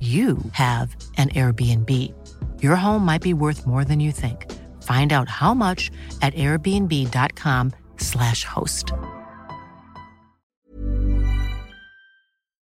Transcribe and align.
you 0.00 0.38
have 0.52 0.96
an 1.18 1.28
Airbnb. 1.30 2.14
Your 2.62 2.76
home 2.76 3.04
might 3.04 3.20
be 3.20 3.34
worth 3.34 3.66
more 3.66 3.84
than 3.84 4.00
you 4.00 4.12
think. 4.12 4.50
Find 4.82 5.12
out 5.12 5.28
how 5.28 5.52
much 5.52 5.90
at 6.22 6.32
airbnb.com/slash 6.34 8.44
host. 8.44 8.92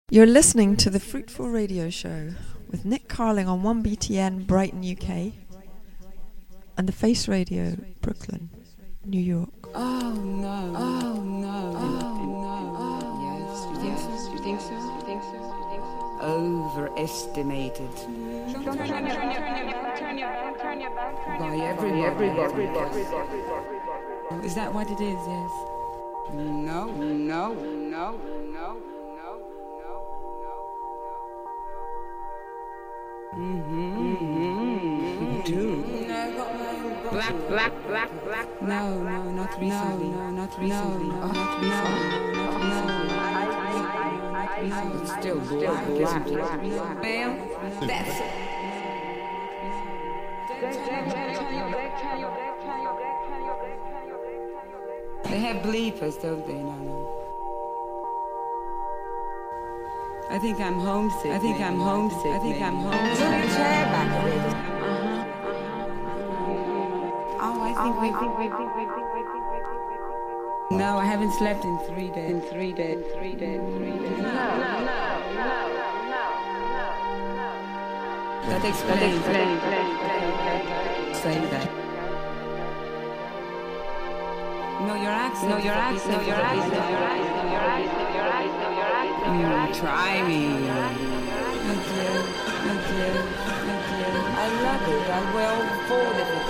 You're 0.09 0.25
listening 0.25 0.77
to 0.77 0.89
the 0.89 1.01
Fruitful 1.01 1.49
Radio 1.49 1.89
Show 1.89 2.29
with 2.71 2.85
Nick 2.85 3.09
Carling 3.09 3.49
on 3.49 3.61
1BTN 3.61 4.47
Brighton, 4.47 4.85
UK, 4.85 5.33
and 6.77 6.87
the 6.87 6.93
Face 6.93 7.27
Radio 7.27 7.75
Brooklyn, 7.99 8.49
New 9.05 9.19
York. 9.19 9.49
Oh 9.75 10.13
no. 10.13 10.73
Oh 10.77 11.21
no. 11.21 11.73
Oh 11.75 12.79
no. 12.79 13.21
Yes. 13.21 13.65
You 13.69 13.75
think 13.83 13.97
so? 13.99 14.07
You 14.31 14.39
think 14.39 14.61
so? 14.61 14.71
You 14.71 14.79
think 14.79 14.81
so? 14.81 14.86
You 16.19 16.23
think 16.23 16.25
so? 16.25 16.25
Overestimated. 16.25 17.93
By 21.39 21.55
everybody. 21.57 22.25
Is 24.45 24.55
that 24.55 24.73
what 24.73 24.89
it 24.89 24.99
is? 24.99 25.19
Yes. 25.27 25.51
No. 26.33 26.85
No. 26.85 27.13
No. 27.13 27.53
No. 27.53 27.53
No. 27.53 28.17
No, 28.47 28.77
no, 29.15 29.31
no, 29.79 29.93
no, 30.43 30.43
no. 30.43 30.55
Mm-hmm. 33.35 35.41
Dude. 35.45 35.85
Black, 37.11 37.35
black, 37.47 37.73
black, 37.87 38.09
black. 38.25 38.47
No, 38.61 39.03
no, 39.03 39.31
not 39.31 39.59
recently. 39.59 40.09
No, 40.09 40.17
no, 40.17 40.29
not 40.31 40.57
recently. 40.59 41.07
No, 41.07 41.15
no, 41.15 41.27
not 41.31 41.61
recently. 41.61 42.33
No, 42.33 42.57
no, 42.57 42.85
no. 42.87 42.96
Still 44.57 45.39
black? 45.39 45.87
Ma'am, 47.01 47.31
that's 47.81 48.19
it. 48.19 48.31
They 55.25 55.39
have 55.41 55.57
bleepers, 55.57 56.21
don't 56.21 56.47
they? 56.47 56.53
No. 56.53 56.73
I 60.31 60.39
think 60.39 60.59
I'm 60.59 60.79
homesick. 60.79 61.31
I 61.31 61.37
think 61.37 61.61
I'm 61.61 61.79
homesick. 61.79 62.25
I 62.25 62.39
think 62.39 62.61
I'm 62.61 62.75
homesick. 62.75 63.19
Move 63.19 63.37
your 63.37 63.55
chair 63.55 63.85
back 63.93 64.09
a 64.11 64.25
little. 64.25 64.49
Uh-huh, 64.49 65.23
uh-huh, 66.37 66.73
uh-huh. 66.73 67.39
Oh, 67.39 67.61
I 67.61 67.73
think 67.77 67.93
we 68.01 68.09
No, 70.77 70.97
I 70.99 71.05
haven't 71.05 71.31
slept 71.33 71.65
in 71.65 71.79
three 71.89 72.09
days. 72.11 72.29
In 72.29 72.41
three 72.41 72.71
days. 72.71 73.03
Three 73.17 73.33
days. 73.33 73.59
Three 73.77 73.97
days. 73.97 74.17
No, 74.21 74.29
no, 74.29 74.77
no, 74.85 75.01
no, 75.33 75.57
no, 76.13 76.23
no. 77.33 77.49
That 78.45 78.61
explains. 78.63 79.23
That 79.25 79.41
explains. 79.57 81.17
Say 81.17 81.41
that. 81.49 81.67
No, 84.85 84.93
your 85.01 85.09
accent. 85.09 85.49
No, 85.49 85.57
your 85.57 85.73
accent. 85.73 86.13
No, 86.13 86.21
your 86.27 86.35
accent. 86.35 86.69
No, 86.69 86.89
your 86.93 87.01
accent. 87.01 87.41
No, 87.41 87.57
your 87.57 88.29
accent. 88.37 88.61
No, 88.61 88.77
your 88.77 88.93
accent. 89.01 89.25
No, 89.25 89.39
your 89.41 89.57
accent. 89.57 89.81
Mm, 89.81 89.81
try 89.81 90.21
me. 90.29 90.61
Adieu. 91.73 92.21
Adieu. 92.69 93.17
Adieu. 93.73 94.13
I 94.37 94.45
love 94.61 94.85
it. 94.93 95.09
I 95.09 95.25
wear 95.33 95.57
four 95.89 96.07
different 96.13 96.45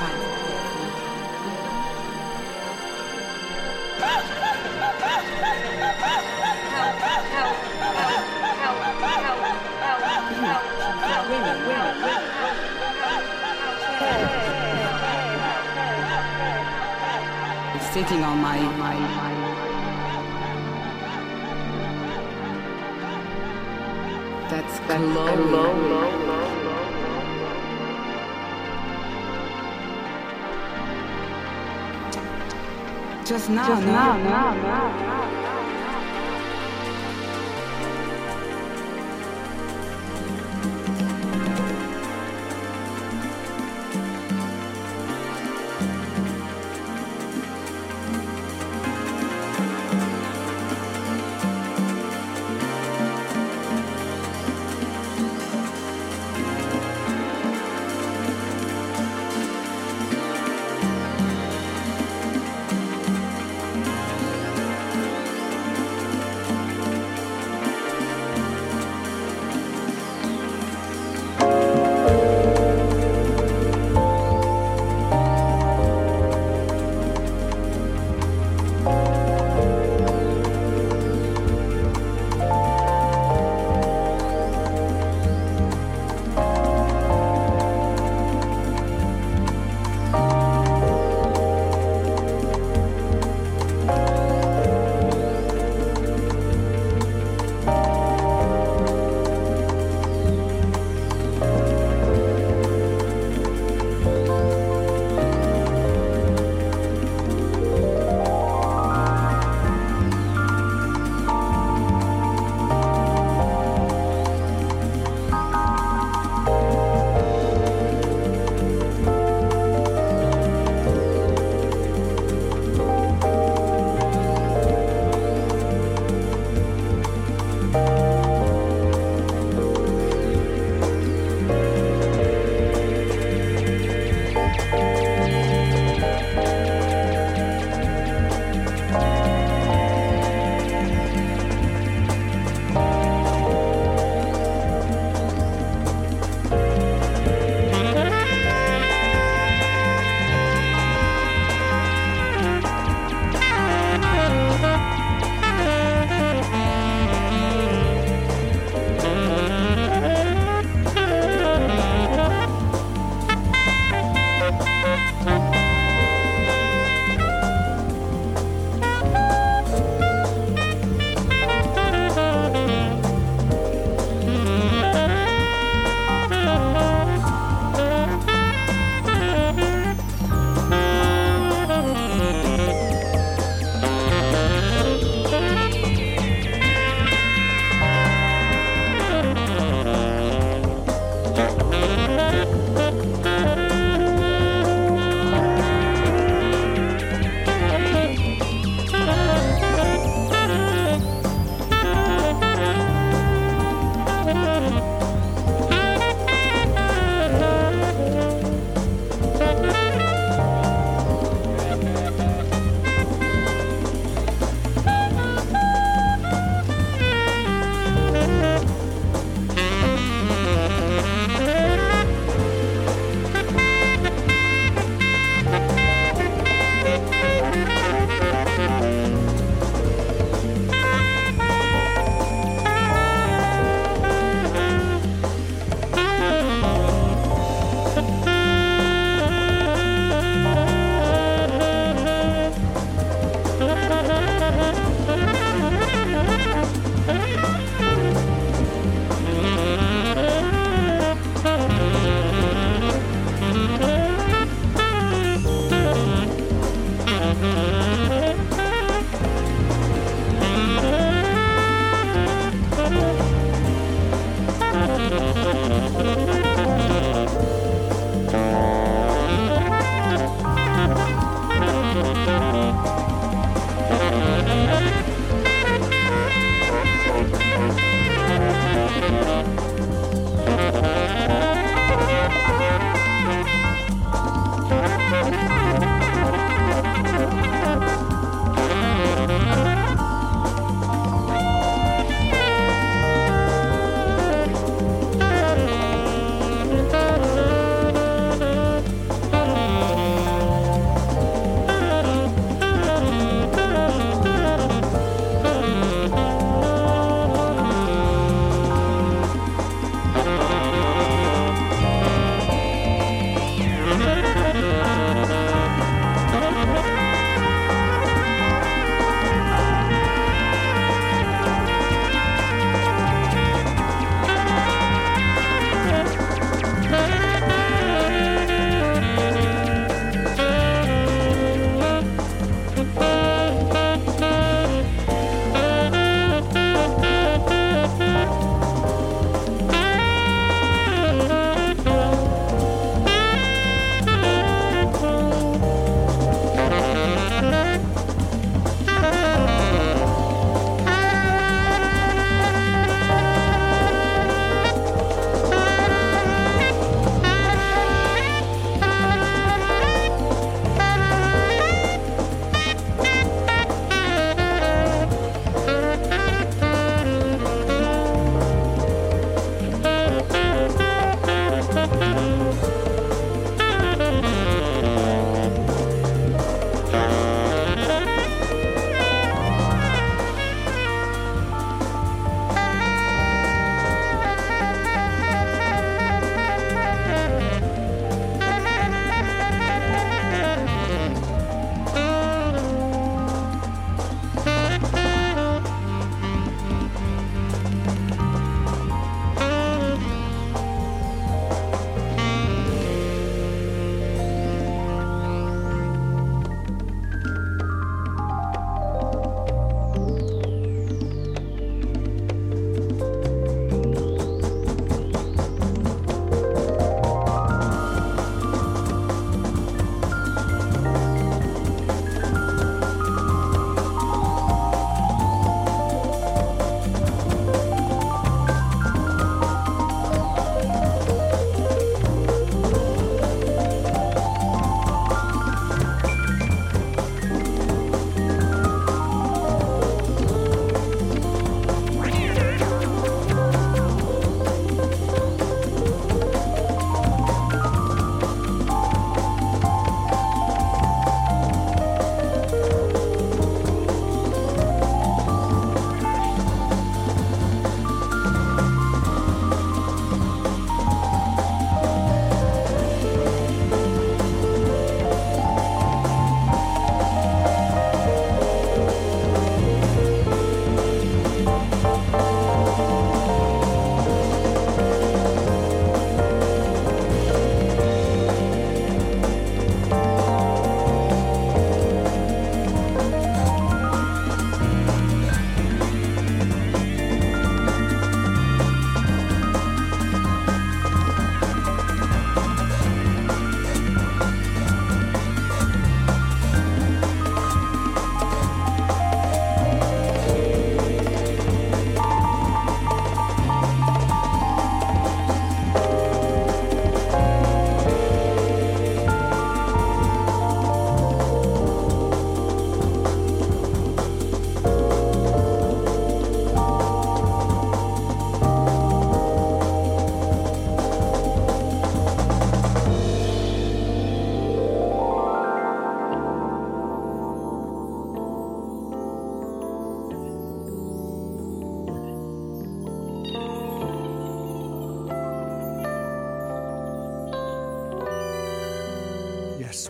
Sitting 17.94 18.24
on 18.24 18.38
my, 18.40 18.60
my, 18.60 18.94
my 18.94 19.32
That's 24.50 24.80
Chloe. 24.88 26.47
Just 33.28 33.50
now, 33.50 33.68
Just 33.68 33.86
now, 33.86 34.16
now, 34.16 34.54
now, 34.54 34.54
now. 34.54 35.47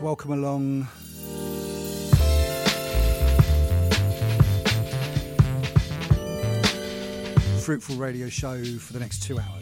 Welcome 0.07 0.31
along. 0.31 0.83
Fruitful 7.59 7.97
radio 7.97 8.29
show 8.29 8.63
for 8.79 8.93
the 8.93 8.99
next 9.01 9.23
two 9.23 9.37
hours. 9.37 9.56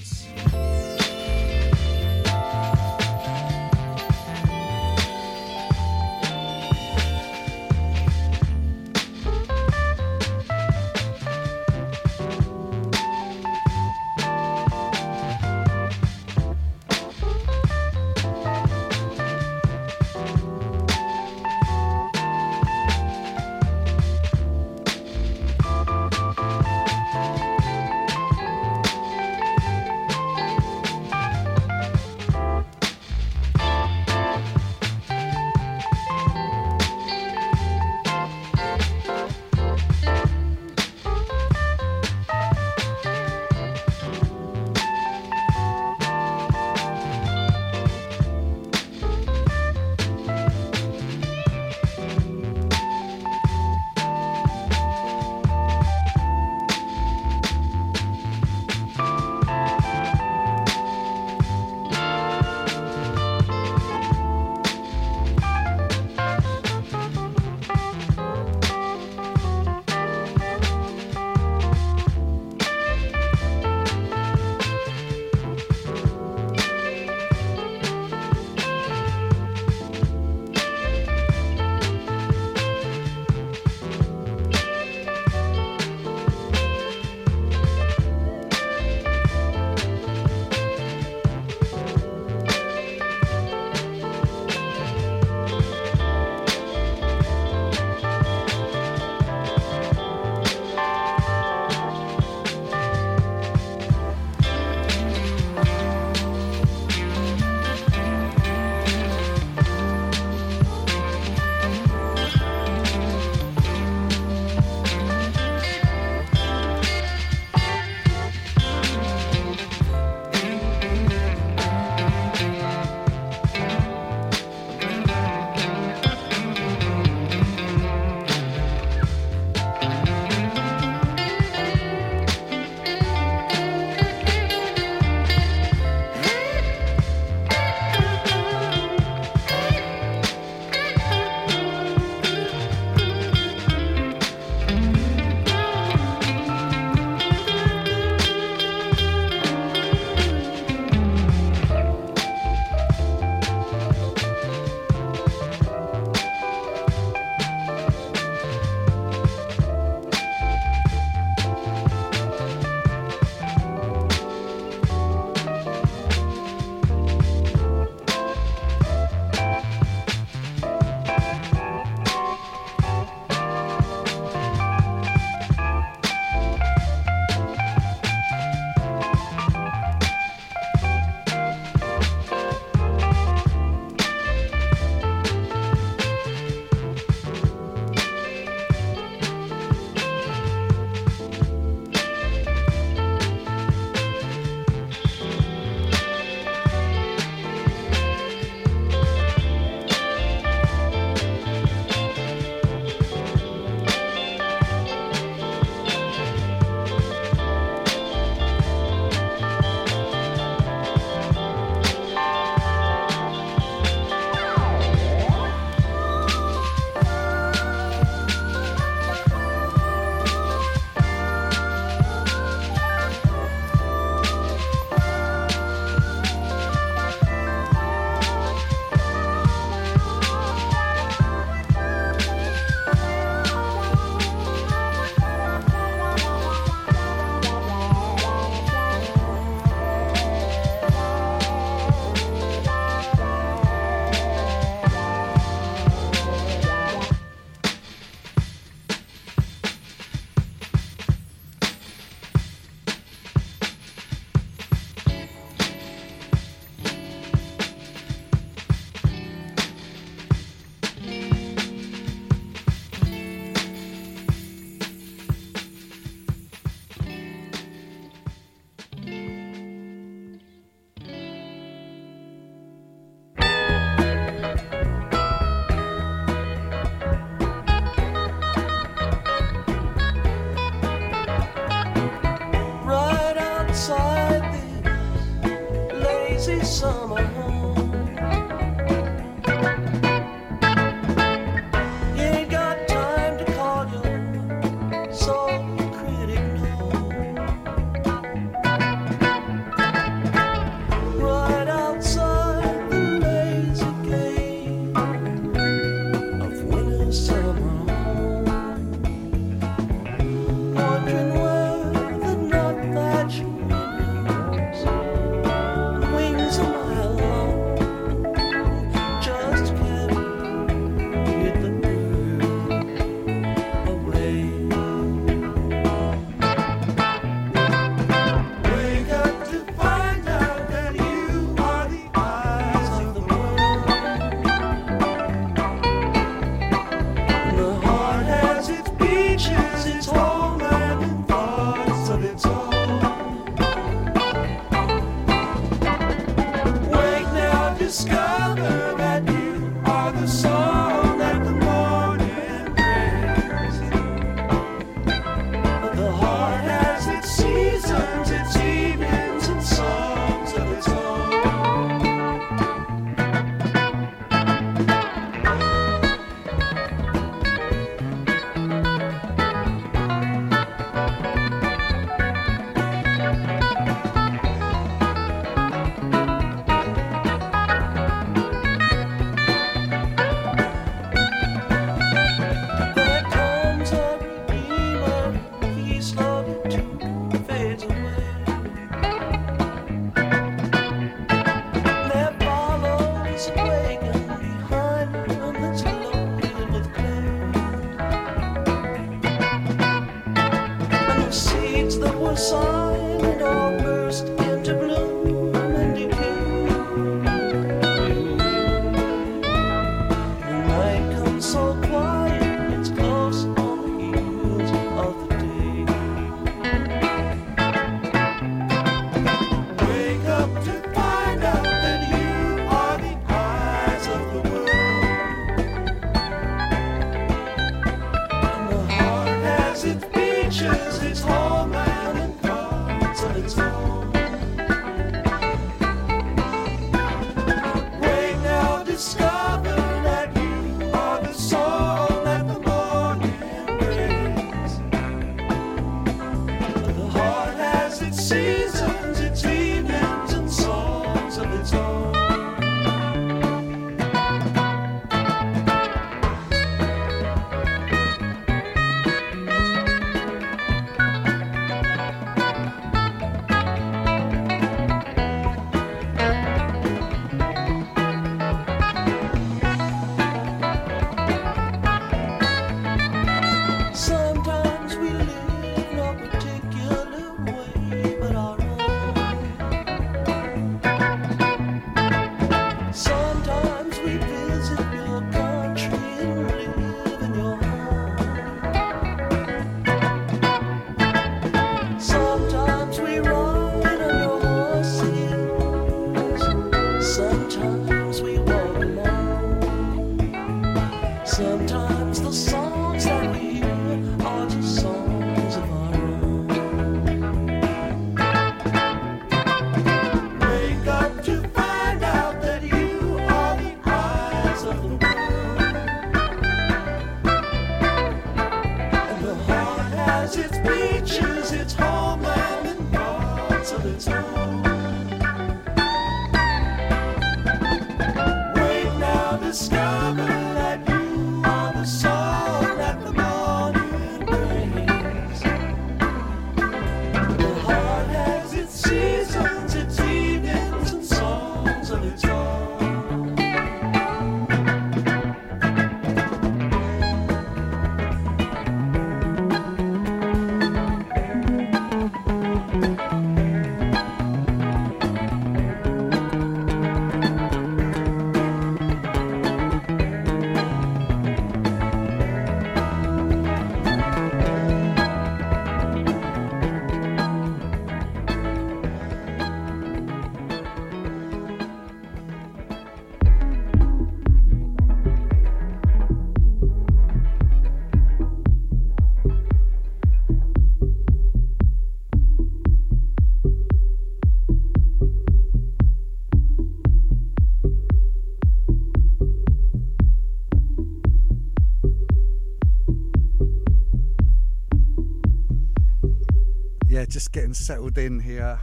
Yeah, 597.05 597.11
just 597.11 597.31
getting 597.31 597.53
settled 597.53 598.00
in 598.00 598.20
here. 598.20 598.59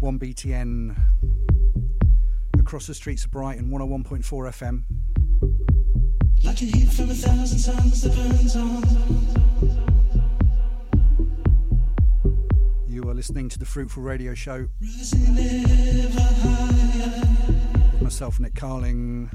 1BTN 0.00 0.96
across 2.58 2.86
the 2.86 2.94
streets 2.94 3.26
of 3.26 3.30
Brighton, 3.32 3.68
101.4 3.68 4.22
FM. 4.22 4.84
Like 6.42 6.62
a 6.62 6.64
heat 6.64 6.88
from 6.88 7.10
a 7.10 7.14
thousand 7.14 7.58
suns 7.58 8.00
that 8.00 8.16
burns 8.16 8.56
on. 8.56 8.82
You 12.88 13.06
are 13.10 13.14
listening 13.14 13.50
to 13.50 13.58
the 13.58 13.66
Fruitful 13.66 14.02
Radio 14.02 14.32
Show 14.32 14.68
Rising 14.80 15.38
ever 15.38 16.22
higher. 16.22 17.24
with 17.92 18.00
myself, 18.00 18.40
Nick 18.40 18.54
Carling. 18.54 19.28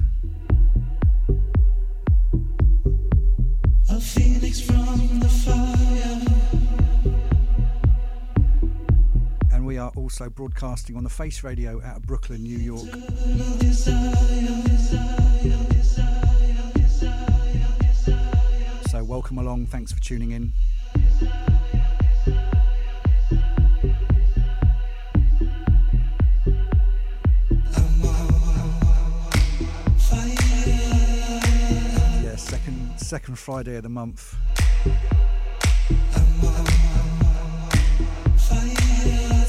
A 3.89 3.99
phoenix 3.99 4.60
from 4.62 5.19
the 5.19 5.30
fire. 5.30 6.62
We 9.74 9.80
are 9.80 9.92
also 9.96 10.30
broadcasting 10.30 10.96
on 10.96 11.04
the 11.04 11.10
Face 11.10 11.44
Radio 11.44 11.82
out 11.82 11.98
of 11.98 12.04
Brooklyn, 12.04 12.44
New 12.44 12.60
York. 12.60 12.88
So, 18.92 19.04
welcome 19.04 19.40
along. 19.40 19.66
Thanks 19.66 19.92
for 19.92 20.00
tuning 20.00 20.30
in. 20.30 20.54
Yeah, 32.22 32.36
second 32.36 33.00
second 33.00 33.40
Friday 33.40 33.78
of 33.78 33.82
the 33.82 33.90
month. 33.90 34.36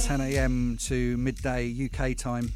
10 0.05 0.21
a.m. 0.21 0.77
to 0.79 1.17
midday 1.17 1.75
UK 1.87 2.15
time. 2.15 2.53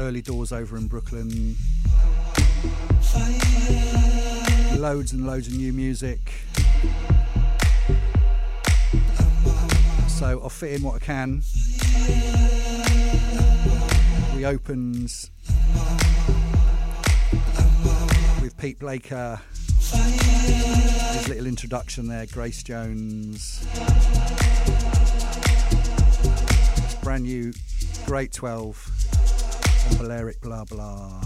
Early 0.00 0.20
doors 0.20 0.50
over 0.50 0.76
in 0.76 0.88
Brooklyn. 0.88 1.54
Loads 4.76 5.12
and 5.12 5.24
loads 5.24 5.46
of 5.46 5.54
new 5.54 5.72
music. 5.72 6.32
So 10.08 10.40
I'll 10.42 10.48
fit 10.48 10.72
in 10.72 10.82
what 10.82 10.96
I 10.96 10.98
can. 10.98 11.42
We 14.34 14.44
opens 14.46 15.30
with 18.42 18.56
Pete 18.58 18.80
Blaker. 18.80 19.40
His 19.78 21.28
little 21.28 21.46
introduction 21.46 22.08
there, 22.08 22.26
Grace 22.26 22.64
Jones. 22.64 23.64
Brand 27.02 27.24
new 27.24 27.52
Great 28.06 28.32
12 28.32 29.98
on 30.00 30.32
Blah 30.40 30.64
Blah. 30.64 31.22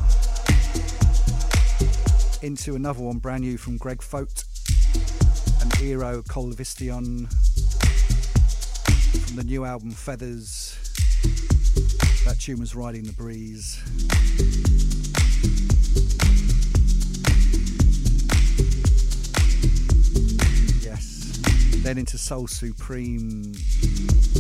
Into 2.43 2.75
another 2.75 3.03
one 3.03 3.19
brand 3.19 3.43
new 3.43 3.57
from 3.57 3.77
Greg 3.77 4.03
Foat 4.03 4.45
and 5.61 5.71
Eero 5.75 6.23
Koivistoinen 6.25 7.33
from 9.27 9.37
the 9.37 9.45
new 9.45 9.65
album 9.65 9.91
Feathers. 9.91 10.77
That 12.25 12.39
tune 12.39 12.61
was 12.61 12.75
Riding 12.75 13.05
the 13.05 13.13
Breeze. 13.13 13.81
Yes. 20.83 21.41
Then 21.83 21.99
into 21.99 22.19
Soul 22.19 22.47
Supreme. 22.47 23.55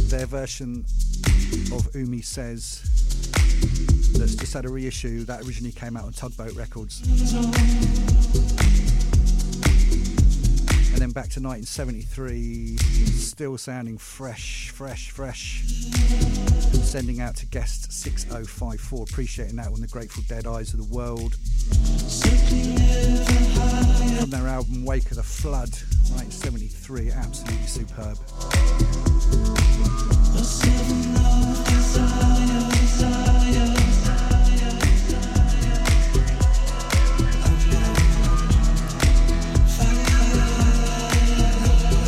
Their 0.08 0.26
version 0.26 0.84
of 1.74 1.94
Umi 1.94 2.20
Says 2.20 2.82
that's 4.18 4.34
just 4.34 4.52
had 4.52 4.64
a 4.64 4.68
reissue 4.68 5.24
that 5.24 5.42
originally 5.42 5.72
came 5.72 5.96
out 5.96 6.04
on 6.04 6.12
Tugboat 6.12 6.54
Records. 6.54 7.00
And 10.92 11.00
then 11.00 11.10
back 11.10 11.30
to 11.30 11.40
1973, 11.40 12.76
still 12.76 13.56
sounding 13.56 13.96
fresh, 13.98 14.70
fresh, 14.70 15.10
fresh. 15.10 15.62
Sending 16.82 17.20
out 17.20 17.36
to 17.36 17.46
guest 17.46 17.92
6054, 17.92 19.06
appreciating 19.10 19.56
that 19.56 19.70
one, 19.70 19.80
the 19.80 19.86
Grateful 19.86 20.22
Dead 20.28 20.46
Eyes 20.46 20.74
of 20.74 20.80
the 20.80 20.94
World. 20.94 21.36
From 24.20 24.30
their 24.30 24.46
album 24.46 24.84
Wake 24.84 25.10
of 25.10 25.16
the 25.16 25.22
Flood, 25.22 25.70
1973, 26.10 27.12
absolutely 27.12 27.66
superb. 27.66 28.18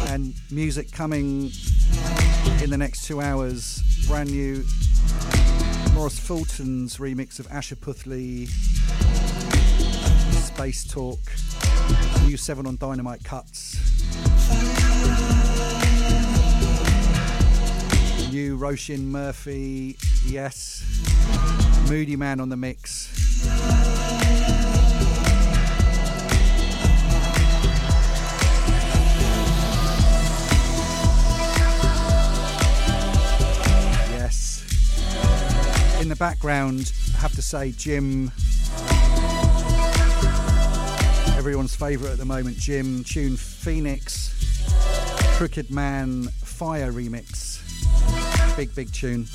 And 0.08 0.34
music 0.50 0.92
coming 0.92 1.50
in 2.62 2.70
the 2.70 2.76
next 2.78 3.04
two 3.04 3.20
hours, 3.20 3.82
brand 4.06 4.30
new 4.30 4.64
Maurice 5.94 6.18
Fulton's 6.18 6.96
remix 6.96 7.38
of 7.38 7.48
Asha 7.48 7.76
Puthli, 7.76 8.48
Space 10.42 10.84
Talk, 10.84 11.20
new 12.26 12.36
7 12.36 12.66
on 12.66 12.76
Dynamite 12.76 13.22
Cuts, 13.24 13.93
new 18.34 18.58
Roisin 18.58 19.04
Murphy, 19.04 19.96
yes, 20.26 20.82
Moodymann 21.86 22.40
on 22.40 22.48
the 22.48 22.56
mix. 22.56 23.08
Yes. 34.10 34.64
In 36.02 36.08
the 36.08 36.16
background, 36.16 36.92
I 37.14 37.18
have 37.18 37.36
to 37.36 37.42
say, 37.42 37.70
Jim, 37.70 38.32
everyone's 41.38 41.76
favourite 41.76 42.10
at 42.10 42.18
the 42.18 42.24
moment, 42.24 42.56
Jim, 42.56 43.04
tune 43.04 43.36
Phoenix, 43.36 44.34
Crooked 45.36 45.70
Man, 45.70 46.24
Fire 46.42 46.90
remix. 46.90 47.53
Big, 48.56 48.72
big 48.76 48.92
tune. 48.92 49.26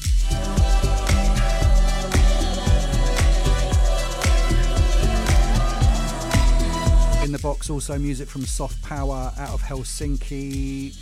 In 7.22 7.34
the 7.34 7.40
box, 7.44 7.70
also 7.70 8.00
music 8.00 8.30
from 8.30 8.46
Soft 8.46 8.82
Power 8.82 9.34
out 9.38 9.50
of 9.50 9.62
Helsinki. 9.62 10.96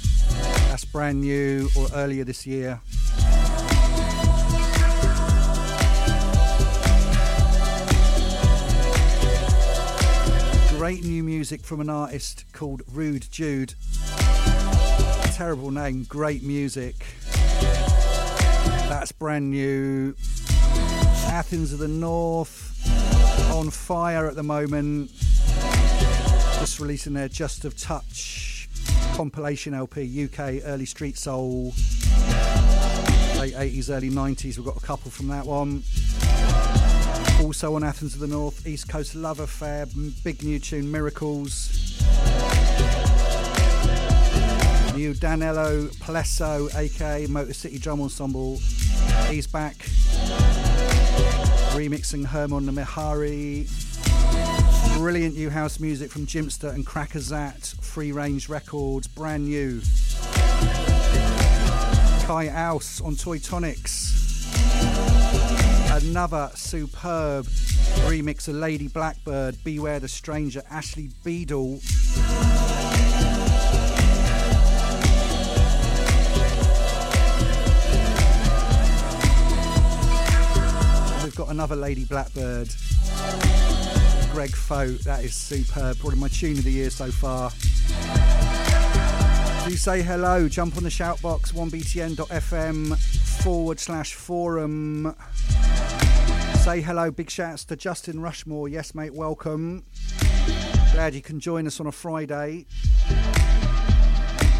That's 0.69 0.83
brand 0.83 1.21
new 1.21 1.69
or 1.77 1.87
earlier 1.93 2.23
this 2.23 2.47
year. 2.47 2.81
Great 10.77 11.03
new 11.03 11.23
music 11.23 11.63
from 11.63 11.81
an 11.81 11.89
artist 11.89 12.45
called 12.51 12.81
Rude 12.91 13.29
Jude. 13.29 13.75
Terrible 15.35 15.69
name, 15.69 16.03
great 16.09 16.41
music. 16.41 17.05
That's 18.89 19.11
brand 19.11 19.51
new. 19.51 20.15
Athens 21.27 21.73
of 21.73 21.79
the 21.79 21.87
North 21.87 22.73
on 23.51 23.69
fire 23.69 24.27
at 24.27 24.35
the 24.35 24.43
moment. 24.43 25.11
Just 26.59 26.79
releasing 26.79 27.13
their 27.13 27.27
Just 27.27 27.65
of 27.65 27.77
Touch 27.77 28.69
compilation 29.13 29.73
LP, 29.73 30.25
UK 30.25 30.61
Early 30.63 30.85
Street 30.85 31.17
Soul, 31.17 31.73
late 33.37 33.55
80s, 33.55 33.89
early 33.89 34.09
90s. 34.09 34.57
We've 34.57 34.65
got 34.65 34.77
a 34.77 34.85
couple 34.85 35.11
from 35.11 35.27
that 35.29 35.45
one. 35.45 35.83
Also 37.43 37.75
on 37.75 37.83
Athens 37.83 38.13
of 38.13 38.19
the 38.19 38.27
North, 38.27 38.65
East 38.65 38.87
Coast 38.89 39.15
Love 39.15 39.39
Affair, 39.39 39.85
big 40.23 40.43
new 40.43 40.59
tune 40.59 40.91
Miracles. 40.91 41.86
New 44.97 45.13
Danilo 45.13 45.85
Plessow, 45.99 46.73
aka 46.73 47.27
Motor 47.27 47.53
City 47.53 47.77
Drum 47.77 48.01
Ensemble, 48.01 48.57
he's 49.29 49.45
back. 49.45 49.75
Remixing 51.75 52.25
Hermon 52.25 52.65
Mehari. 52.65 53.69
Brilliant 54.97 55.35
new 55.35 55.51
house 55.51 55.79
music 55.79 56.09
from 56.09 56.25
Jimpster 56.25 56.73
and 56.73 56.83
Crackazat, 56.83 57.79
Free 57.79 58.11
Range 58.11 58.49
Records, 58.49 59.07
brand 59.07 59.45
new. 59.45 59.81
Kai 62.25 62.49
Alce 62.49 62.99
on 62.99 63.15
Toy 63.15 63.37
Tonics. 63.37 64.47
Another 65.91 66.49
superb 66.55 67.45
remix 68.07 68.47
of 68.47 68.55
Lady 68.55 68.87
Blackbird, 68.87 69.63
Beware 69.63 69.99
the 69.99 70.07
Stranger, 70.07 70.63
Ashley 70.71 71.09
Beedle. 71.23 71.83
Got 81.37 81.49
another 81.49 81.75
Lady 81.75 82.03
Blackbird. 82.03 82.67
Greg 84.31 84.55
Foat, 84.55 85.01
that 85.01 85.23
is 85.23 85.35
superb. 85.35 85.99
Probably 85.99 86.17
my 86.17 86.29
tune 86.29 86.57
of 86.57 86.63
the 86.63 86.71
year 86.71 86.89
so 86.89 87.11
far. 87.11 87.51
Do 89.69 89.75
say 89.77 90.01
hello. 90.01 90.49
Jump 90.49 90.77
on 90.77 90.83
the 90.83 90.89
shout 90.89 91.21
box 91.21 91.51
1btn.fm 91.51 92.97
forward 93.43 93.79
slash 93.79 94.15
forum. 94.15 95.15
Say 96.63 96.81
hello. 96.81 97.11
Big 97.11 97.29
shouts 97.29 97.65
to 97.65 97.75
Justin 97.75 98.19
Rushmore. 98.19 98.67
Yes, 98.67 98.95
mate, 98.95 99.13
welcome. 99.13 99.85
Glad 100.93 101.13
you 101.13 101.21
can 101.21 101.39
join 101.39 101.67
us 101.67 101.79
on 101.79 101.85
a 101.85 101.91
Friday. 101.91 102.65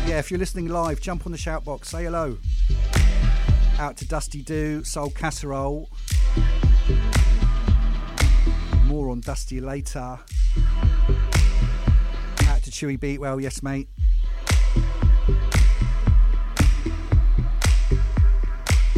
Yeah, 0.05 0.19
if 0.19 0.29
you're 0.29 0.39
listening 0.39 0.67
live, 0.67 1.01
jump 1.01 1.25
on 1.25 1.31
the 1.31 1.39
shout 1.39 1.65
box. 1.65 1.89
Say 1.89 2.03
hello. 2.03 2.37
Out 3.79 3.97
to 3.97 4.07
Dusty 4.07 4.43
Do, 4.43 4.83
Soul 4.83 5.09
Casserole. 5.09 5.89
More 8.97 9.11
on 9.11 9.19
Dusty 9.19 9.61
later. 9.61 9.99
Out 9.99 10.19
to 12.63 12.71
Chewy 12.71 12.97
Beatwell. 12.97 13.39
Yes, 13.39 13.61
mate. 13.61 13.87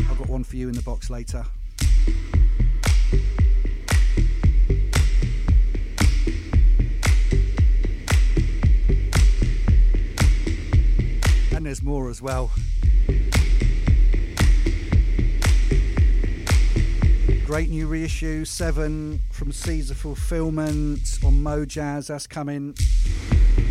I've 0.09 0.17
got 0.17 0.29
one 0.29 0.45
for 0.45 0.55
you 0.55 0.69
in 0.69 0.75
the 0.75 0.81
box 0.83 1.09
later. 1.09 1.43
And 11.53 11.65
there's 11.65 11.83
more 11.83 12.09
as 12.09 12.21
well. 12.21 12.51
Great 17.49 17.71
new 17.71 17.87
reissue, 17.87 18.45
Seven 18.45 19.19
from 19.31 19.51
Caesar 19.51 19.95
Fulfillment 19.95 21.17
on 21.25 21.33
Mojazz. 21.33 22.05
That's 22.05 22.27
coming. 22.27 22.75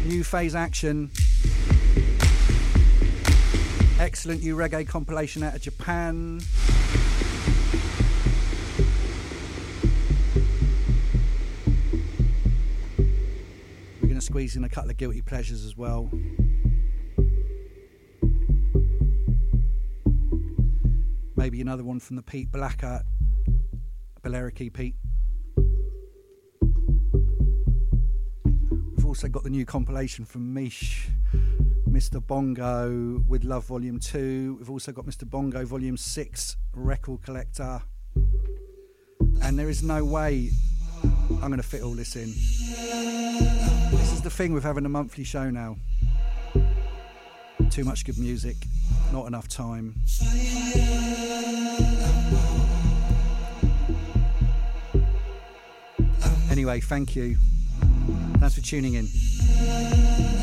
New 0.05 0.25
phase 0.25 0.57
action. 0.57 1.13
Excellent 4.01 4.43
new 4.43 4.57
reggae 4.57 4.85
compilation 4.85 5.45
out 5.45 5.55
of 5.55 5.63
Japan. 5.63 6.41
We're 14.01 14.09
going 14.09 14.15
to 14.17 14.21
squeeze 14.21 14.57
in 14.57 14.65
a 14.65 14.69
couple 14.69 14.91
of 14.91 14.97
guilty 14.97 15.23
pleasures 15.23 15.65
as 15.65 15.77
well. 15.77 16.11
Maybe 21.37 21.61
another 21.61 21.85
one 21.85 22.01
from 22.01 22.17
the 22.17 22.23
Pete 22.23 22.51
Blaker 22.51 23.05
Balearic 24.29 24.75
Pete. 24.75 24.95
We've 28.95 29.07
also 29.07 29.27
got 29.27 29.43
the 29.43 29.49
new 29.49 29.65
compilation 29.65 30.27
from 30.27 30.53
Mish, 30.53 31.09
Mr. 31.89 32.21
Bongo 32.27 33.25
with 33.27 33.43
Love 33.45 33.65
Volume 33.65 33.99
2. 33.99 34.57
We've 34.59 34.69
also 34.69 34.93
got 34.93 35.07
Mr. 35.07 35.25
Bongo 35.25 35.65
Volume 35.65 35.97
6, 35.97 36.57
Record 36.75 37.23
Collector. 37.23 37.81
And 39.41 39.59
there 39.59 39.71
is 39.71 39.83
no 39.83 40.05
way 40.05 40.51
I'm 41.31 41.49
going 41.49 41.57
to 41.57 41.63
fit 41.63 41.81
all 41.81 41.95
this 41.95 42.15
in. 42.15 42.27
This 43.97 44.13
is 44.13 44.21
the 44.21 44.29
thing 44.29 44.53
with 44.53 44.63
having 44.63 44.85
a 44.85 44.91
monthly 44.91 45.25
show 45.25 45.49
now. 45.49 45.79
Too 47.71 47.85
much 47.85 48.05
good 48.05 48.19
music, 48.19 48.57
not 49.11 49.27
enough 49.27 49.49
time. 49.49 49.95
Anyway, 56.59 56.81
thank 56.81 57.15
you. 57.15 57.37
Thanks 58.41 58.57
for 58.57 58.61
tuning 58.61 58.95
in. 58.95 60.38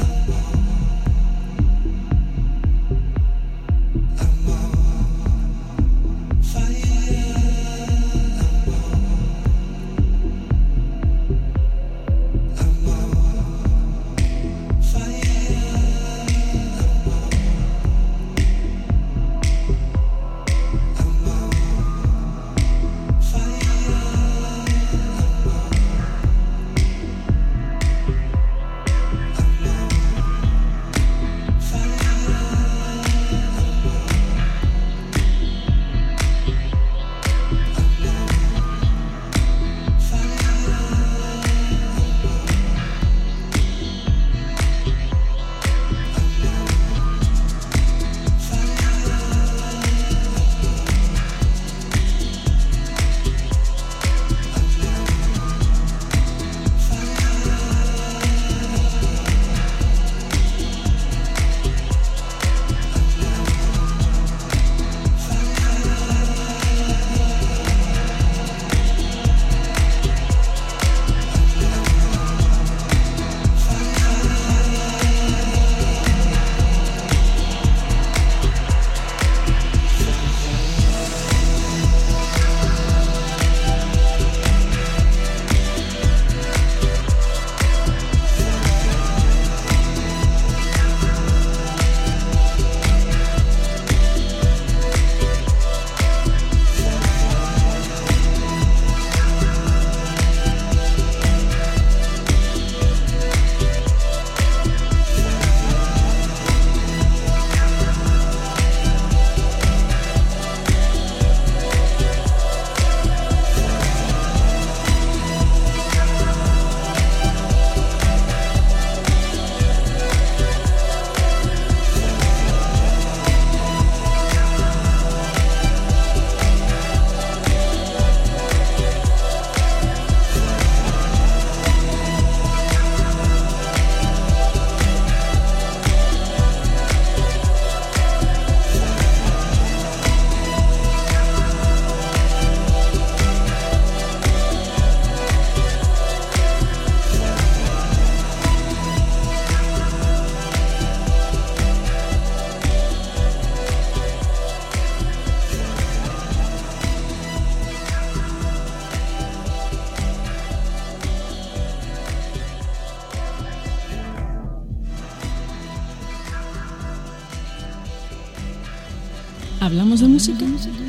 Música? 170.15 170.84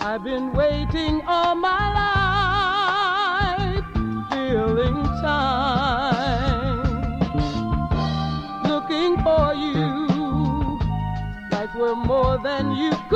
I've 0.00 0.24
been 0.24 0.52
waiting 0.52 1.22
all 1.26 1.54
my 1.54 1.92
life, 3.54 3.84
feeling 4.30 5.04
time, 5.22 6.82
looking 8.64 9.22
for 9.22 9.54
you 9.54 10.78
like 11.52 11.74
we're 11.74 11.94
more 11.94 12.38
than 12.42 12.72
you 12.72 12.90
could. 13.08 13.15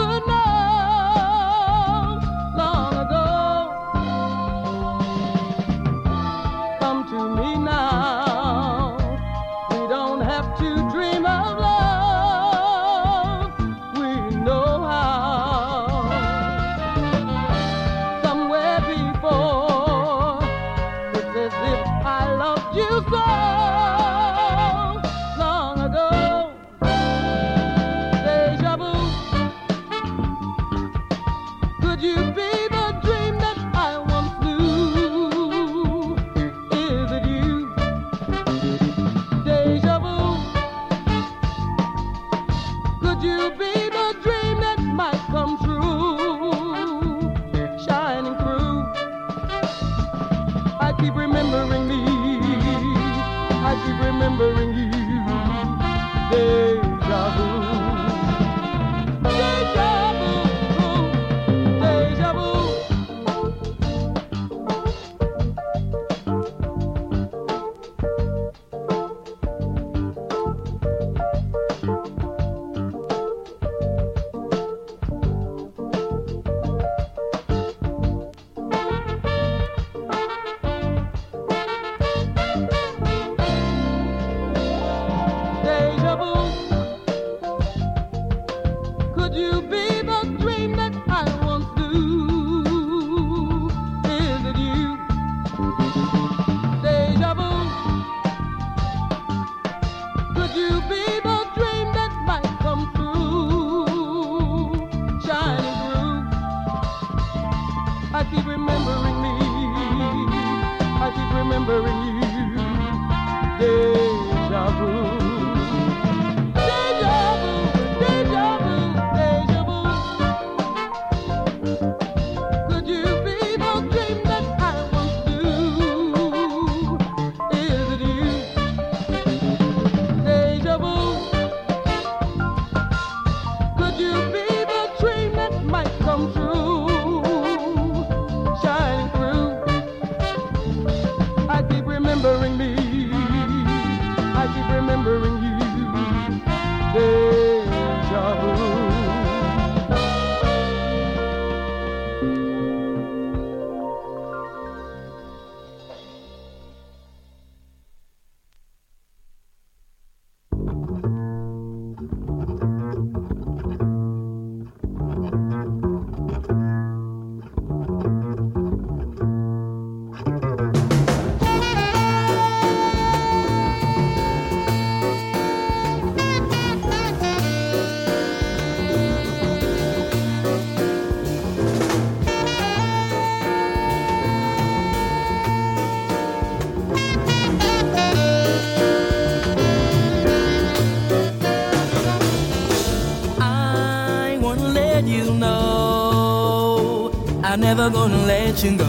never 197.77 197.89
gonna 197.89 198.27
let 198.27 198.65
you 198.65 198.77
go. 198.77 198.85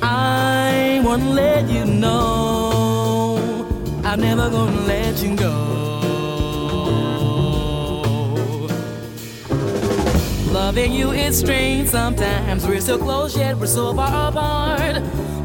I 0.00 1.02
won't 1.04 1.26
let 1.42 1.68
you 1.68 1.84
know. 1.84 3.36
I'm 4.02 4.18
never 4.18 4.48
gonna 4.48 4.80
let 4.86 5.22
you 5.22 5.36
go. 5.36 5.52
Loving 10.50 10.92
you 10.92 11.10
is 11.10 11.40
strange 11.40 11.90
sometimes. 11.90 12.66
We're 12.66 12.80
so 12.80 12.96
close 12.96 13.36
yet 13.36 13.58
we're 13.58 13.66
so 13.66 13.92
far 13.92 14.30
apart. 14.30 15.02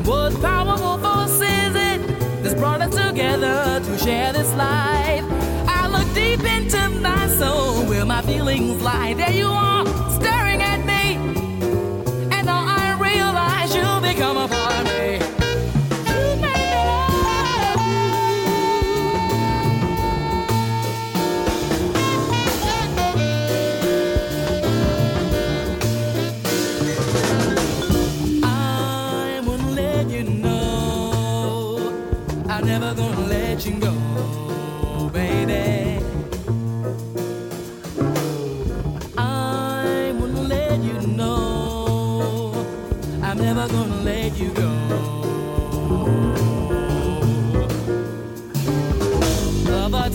What 0.07 0.31
powerful 0.41 0.97
force 0.99 1.41
is 1.41 1.73
it 1.89 1.99
that's 2.41 2.55
brought 2.55 2.79
us 2.79 2.95
together 2.95 3.81
to 3.83 3.97
share 3.97 4.31
this 4.31 4.53
life? 4.53 5.34
deep 6.15 6.39
into 6.43 6.89
my 7.01 7.27
soul 7.27 7.83
where 7.89 8.05
my 8.05 8.21
feelings 8.21 8.81
lie. 8.81 9.13
There 9.13 9.31
you 9.31 9.47
are, 9.47 9.85
staring 10.09 10.61
at 10.61 10.85
me. 10.85 11.44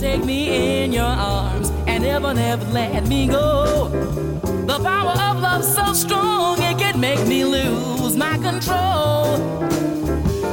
take 0.01 0.25
me 0.25 0.83
in 0.83 0.91
your 0.91 1.03
arms 1.03 1.69
and 1.85 2.03
never, 2.03 2.33
never 2.33 2.65
let 2.71 3.07
me 3.07 3.27
go. 3.27 3.87
The 4.65 4.79
power 4.79 5.11
of 5.11 5.39
love 5.39 5.63
so 5.63 5.93
strong 5.93 6.57
it 6.61 6.77
can 6.79 6.99
make 6.99 7.25
me 7.27 7.45
lose 7.45 8.17
my 8.17 8.35
control. 8.39 9.37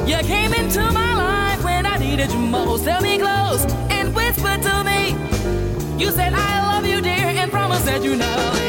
You 0.07 0.17
came 0.17 0.53
into 0.53 0.81
my 0.91 1.13
life 1.15 1.63
when 1.63 1.85
I 1.85 1.97
needed 1.97 2.31
you 2.31 2.39
most. 2.39 2.85
Held 2.85 3.03
me 3.03 3.17
close 3.17 3.65
and 3.89 4.13
whispered 4.15 4.61
to 4.61 4.83
me. 4.83 5.01
You 5.97 6.11
said 6.11 6.33
I 6.33 6.71
love 6.71 6.85
you, 6.85 7.01
dear, 7.01 7.29
and 7.41 7.51
promised 7.51 7.85
that 7.85 8.03
you 8.03 8.15
know. 8.15 8.68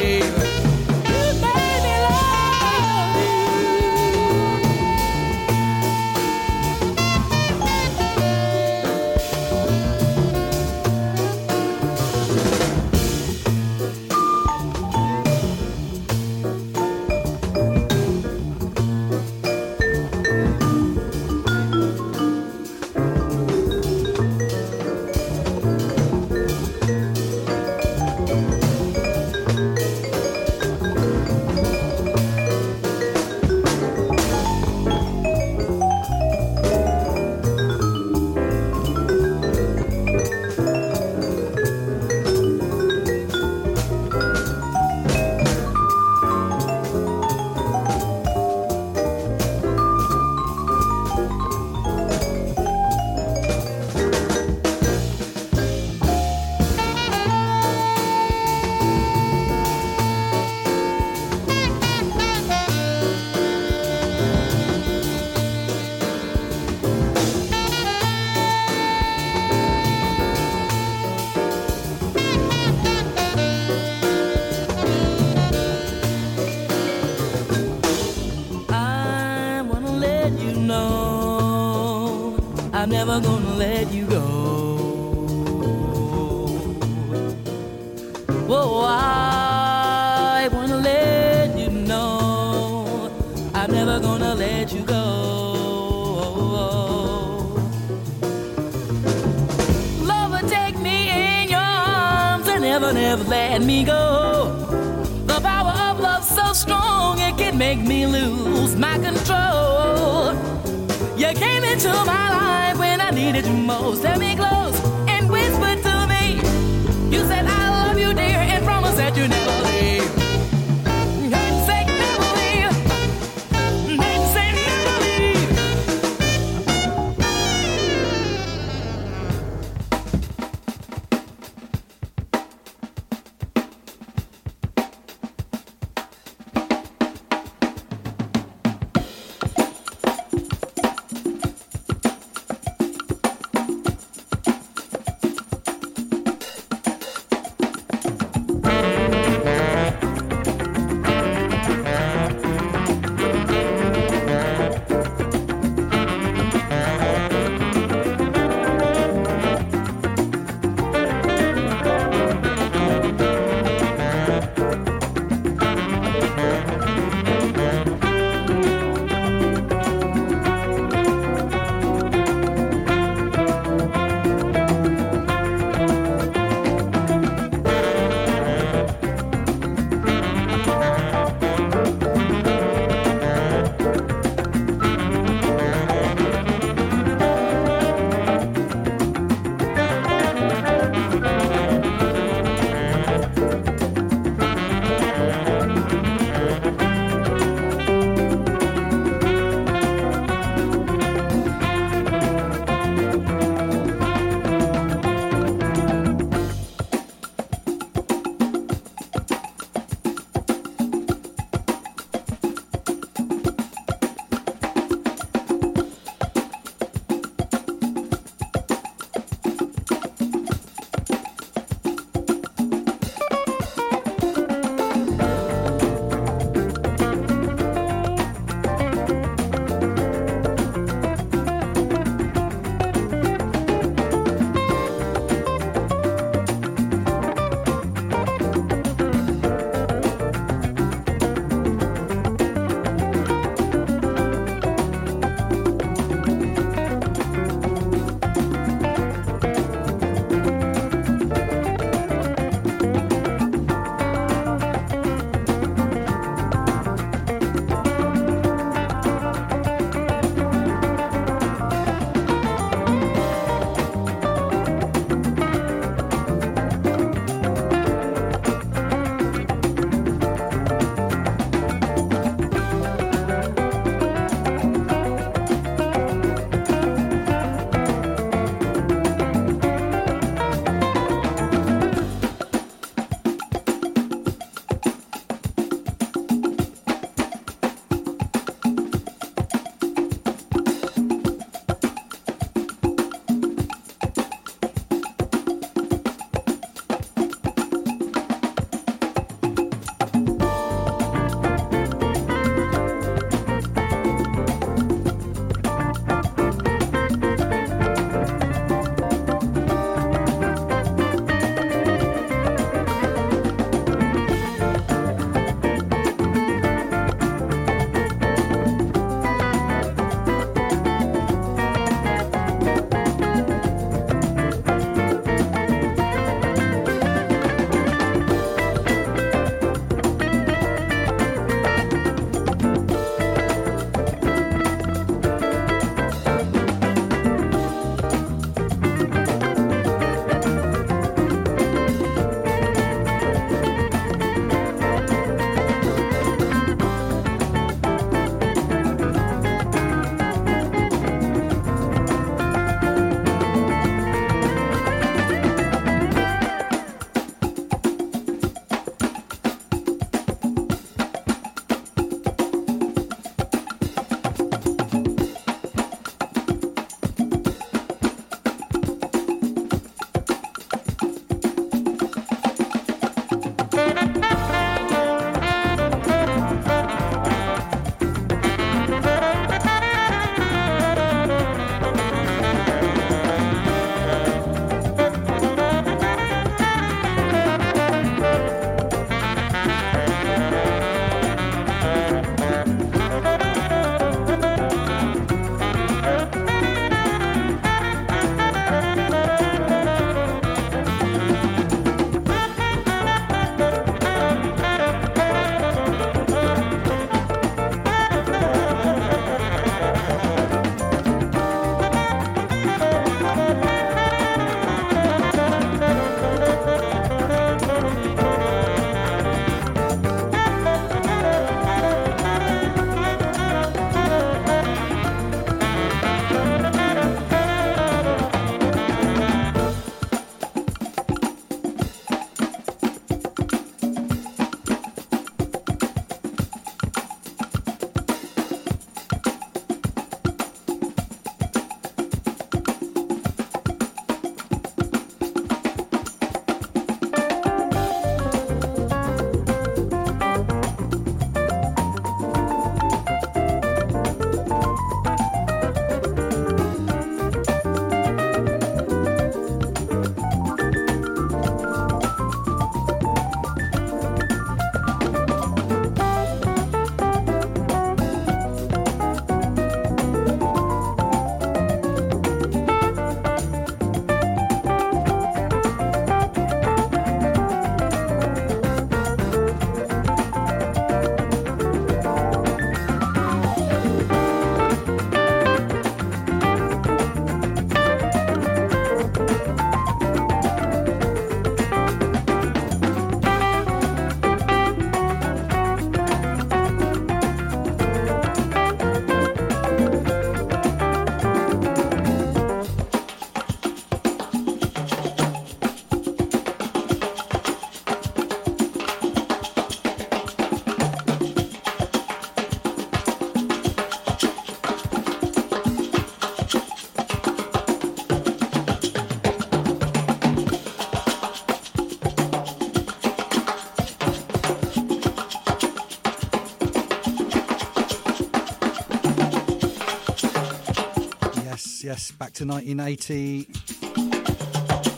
Yes, 531.91 532.13
back 532.13 532.33
to 532.35 532.47
1980. 532.47 533.49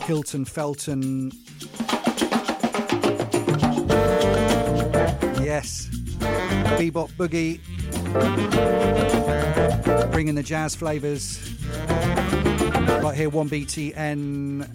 Hilton 0.05 0.45
Felton. 0.45 1.31
Yes, 5.41 5.89
bebop 6.77 7.09
boogie. 7.13 7.59
Bringing 10.11 10.35
the 10.35 10.43
jazz 10.43 10.75
flavours. 10.75 11.39
Right 13.01 13.15
here, 13.17 13.31
1BTN 13.31 14.67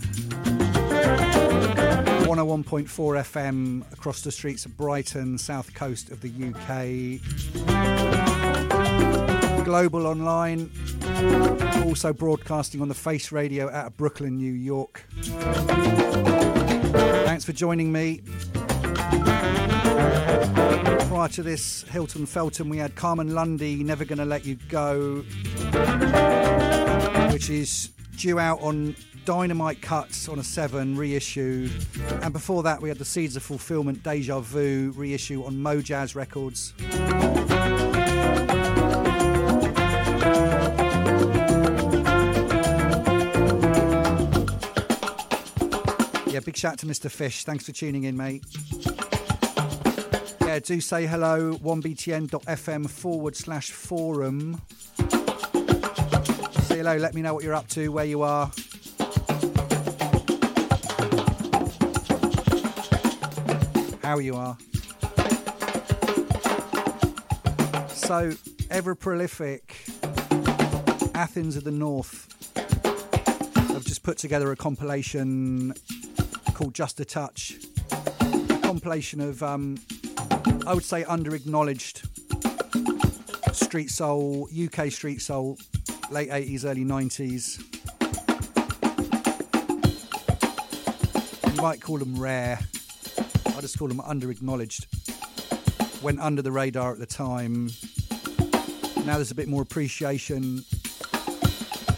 101.4 2.27 2.89
FM 2.89 3.93
across 3.93 4.23
the 4.23 4.33
streets 4.33 4.67
of 4.67 4.77
Brighton, 4.77 5.39
south 5.39 5.73
coast 5.73 6.11
of 6.11 6.21
the 6.21 6.31
UK. 6.31 7.21
Global 9.65 10.09
online, 10.09 10.69
also 11.85 12.13
broadcasting 12.13 12.81
on 12.81 12.89
the 12.89 12.95
Face 12.95 13.33
Radio 13.33 13.69
out 13.71 13.87
of 13.87 13.97
Brooklyn, 13.97 14.37
New 14.37 14.53
York. 14.53 15.05
Thanks 17.27 17.45
for 17.45 17.53
joining 17.53 17.91
me. 17.91 18.21
Prior 21.09 21.29
to 21.31 21.43
this, 21.43 21.83
Hilton 21.91 22.27
Felton, 22.27 22.69
we 22.69 22.79
had 22.79 22.95
Carmen 22.95 23.35
Lundy, 23.35 23.83
Never 23.83 24.05
Gonna 24.05 24.25
Let 24.25 24.45
You 24.45 24.57
Go, 24.69 25.25
which 27.33 27.51
is 27.51 27.91
due 28.17 28.39
out 28.39 28.61
on 28.61 28.95
Dynamite 29.25 29.83
Cuts 29.83 30.29
on 30.29 30.39
a 30.39 30.45
7 30.45 30.97
reissue. 30.97 31.69
And 32.23 32.33
before 32.33 32.63
that, 32.63 32.81
we 32.81 32.89
had 32.89 32.99
the 32.99 33.05
Seeds 33.05 33.35
of 33.37 33.43
Fulfillment 33.43 34.03
Deja 34.03 34.41
Vu 34.41 34.93
reissue 34.97 35.45
on 35.45 35.55
Mojazz 35.55 36.15
Records. 36.15 36.73
Big 46.49 46.57
shout 46.57 46.73
out 46.73 46.79
to 46.79 46.87
Mr. 46.87 47.11
Fish. 47.11 47.45
Thanks 47.45 47.67
for 47.67 47.73
tuning 47.73 48.05
in, 48.05 48.17
mate. 48.17 48.43
Yeah, 50.41 50.61
do 50.61 50.81
say 50.81 51.05
hello, 51.05 51.53
1btn.fm 51.59 52.89
forward 52.89 53.37
slash 53.37 53.71
forum. 53.71 54.63
Say 56.63 56.79
hello, 56.79 56.97
let 56.97 57.13
me 57.13 57.21
know 57.21 57.35
what 57.35 57.45
you're 57.45 57.55
up 57.55 57.69
to, 57.69 57.89
where 57.89 58.07
you 58.07 58.23
are. 58.23 58.51
How 64.03 64.19
you 64.19 64.35
are. 64.35 64.57
So, 67.89 68.33
ever 68.71 68.95
prolific 68.95 69.85
Athens 71.15 71.57
of 71.57 71.65
the 71.65 71.73
North 71.73 72.25
have 72.55 73.85
just 73.85 74.03
put 74.03 74.17
together 74.17 74.51
a 74.51 74.57
compilation 74.57 75.75
called 76.59 76.75
Just 76.75 76.99
a 76.99 77.05
Touch. 77.05 77.55
A 77.93 78.59
compilation 78.63 79.21
of, 79.21 79.45
um, 79.45 79.79
I 80.67 80.75
would 80.75 80.83
say, 80.83 81.05
under 81.05 81.37
acknowledged 81.37 82.03
street 83.53 83.91
soul, 83.91 84.49
UK 84.51 84.91
street 84.91 85.21
soul, 85.23 85.57
late 86.11 86.31
80s, 86.31 86.65
early 86.65 86.85
90s. 86.85 87.63
You 91.47 91.63
might 91.63 91.81
call 91.81 91.99
them 91.99 92.19
rare. 92.19 92.59
I 93.47 93.61
just 93.61 93.79
call 93.79 93.87
them 93.87 94.01
under 94.01 94.29
acknowledged. 94.29 94.89
Went 96.03 96.19
under 96.19 96.43
the 96.43 96.51
radar 96.51 96.91
at 96.91 96.99
the 96.99 97.07
time. 97.07 97.71
Now 99.07 99.15
there's 99.15 99.31
a 99.31 99.37
bit 99.37 99.47
more 99.47 99.63
appreciation 99.63 100.63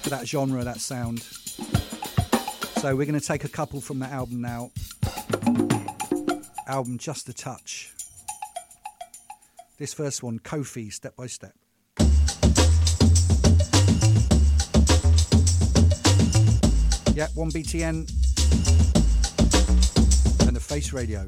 for 0.03 0.11
that 0.11 0.29
genre, 0.29 0.63
that 0.65 0.81
sound. 0.81 1.40
So 2.81 2.97
we're 2.97 3.05
going 3.05 3.21
to 3.21 3.21
take 3.21 3.45
a 3.45 3.49
couple 3.49 3.83
from 3.83 3.99
that 3.99 4.11
album 4.11 4.41
now. 4.41 4.71
Album 6.67 6.97
Just 6.97 7.29
a 7.29 7.35
Touch. 7.35 7.93
This 9.77 9.93
first 9.93 10.23
one, 10.23 10.39
Kofi, 10.39 10.91
Step 10.91 11.15
by 11.15 11.27
Step. 11.27 11.53
Yeah, 17.15 17.27
1BTN 17.37 18.09
and 20.47 20.57
the 20.57 20.61
Face 20.61 20.95
Radio. 20.95 21.27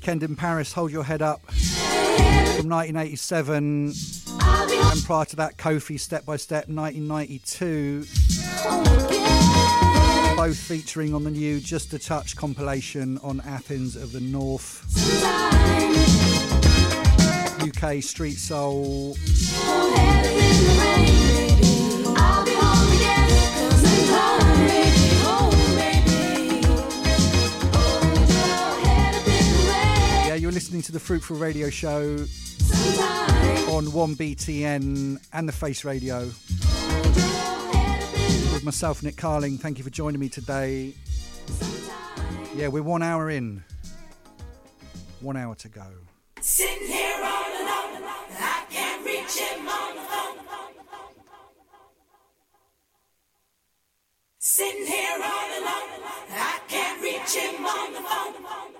Weekend 0.00 0.22
in 0.22 0.34
Paris, 0.34 0.72
Hold 0.72 0.92
Your 0.92 1.04
Head 1.04 1.20
Up 1.20 1.42
from 1.52 2.70
1987. 2.70 3.92
And 4.40 5.04
prior 5.04 5.26
to 5.26 5.36
that, 5.36 5.58
Kofi 5.58 6.00
Step 6.00 6.24
by 6.24 6.38
Step 6.38 6.68
1992. 6.68 8.06
Both 10.36 10.56
featuring 10.56 11.12
on 11.12 11.24
the 11.24 11.30
new 11.30 11.60
Just 11.60 11.92
a 11.92 11.98
Touch 11.98 12.34
compilation 12.34 13.18
on 13.18 13.42
Athens 13.42 13.94
of 13.94 14.12
the 14.12 14.20
North. 14.20 14.86
UK 17.62 18.02
Street 18.02 18.38
Soul. 18.38 19.18
You're 30.50 30.54
listening 30.56 30.82
to 30.82 30.90
the 30.90 30.98
Fruitful 30.98 31.36
Radio 31.36 31.70
Show 31.70 32.16
on 33.70 33.86
1BTN 33.86 35.24
and 35.32 35.48
the 35.48 35.52
Face 35.52 35.84
Radio. 35.84 36.24
With 38.52 38.64
myself, 38.64 39.04
Nick 39.04 39.14
Carling. 39.14 39.58
Thank 39.58 39.78
you 39.78 39.84
for 39.84 39.90
joining 39.90 40.18
me 40.18 40.28
today. 40.28 40.94
Yeah, 42.56 42.66
we're 42.66 42.82
one 42.82 43.00
hour 43.00 43.30
in. 43.30 43.62
One 45.20 45.36
hour 45.36 45.54
to 45.54 45.68
go. 45.68 45.86
Sitting 46.40 46.88
here 46.88 47.14
all 47.22 47.52
alone, 47.52 48.02
I 48.36 48.64
can't 48.70 49.06
reach 49.06 49.38
him 49.38 49.68
on 49.68 49.94
the 49.94 50.02
phone. 50.02 50.36
Sitting 54.40 54.84
here 54.84 55.14
all 55.14 55.60
alone, 55.60 56.02
I 56.28 56.58
can't 56.66 57.00
reach 57.00 57.36
him 57.36 57.64
on 57.64 57.92
the 57.92 58.00
phone. 58.00 58.79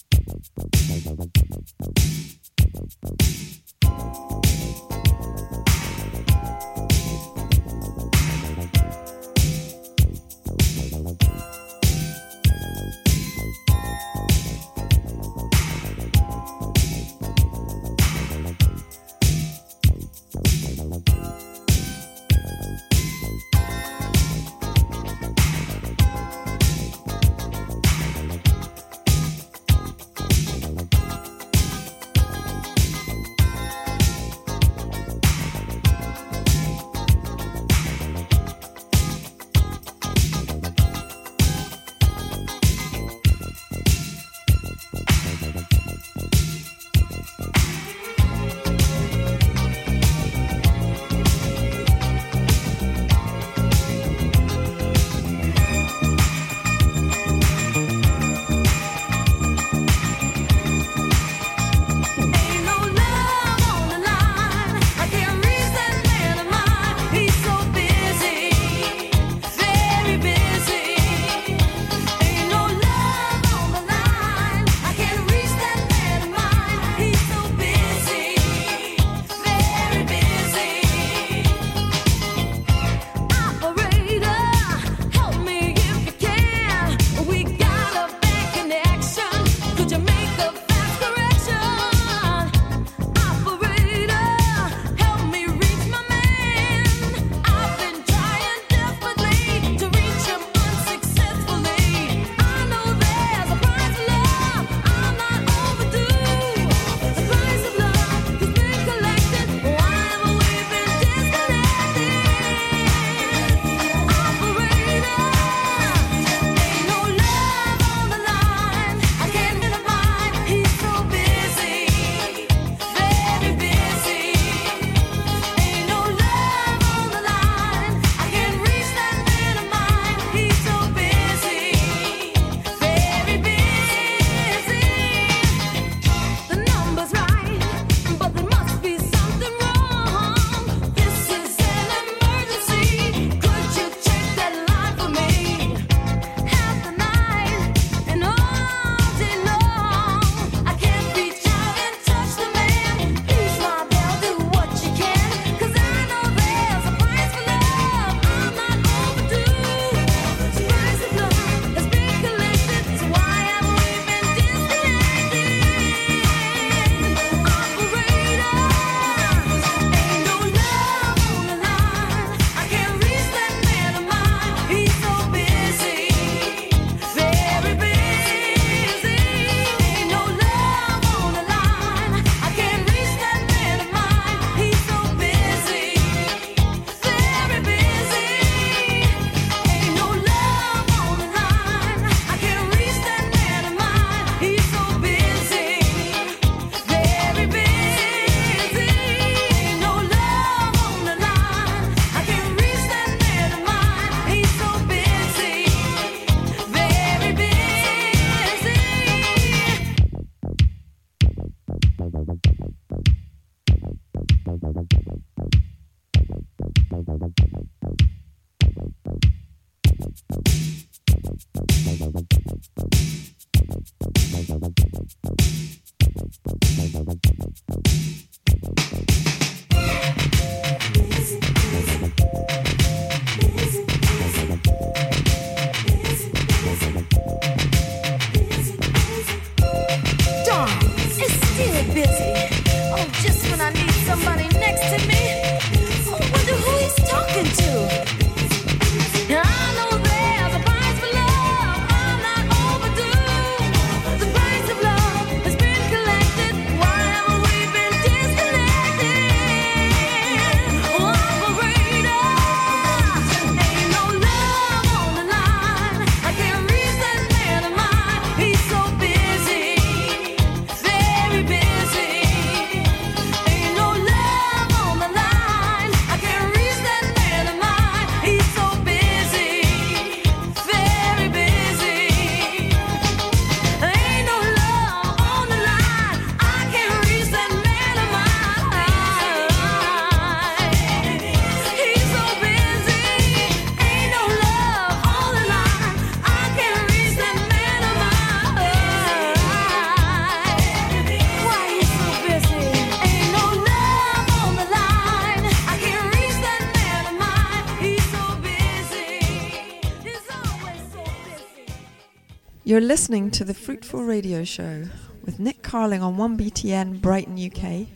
You're 312.71 312.79
listening 312.79 313.31
to 313.31 313.43
the 313.43 313.53
Fruitful 313.53 314.01
Radio 314.01 314.45
Show 314.45 314.83
with 315.25 315.41
Nick 315.41 315.61
Carling 315.61 316.01
on 316.01 316.15
1BTN 316.15 317.01
Brighton, 317.01 317.33
UK, 317.35 317.89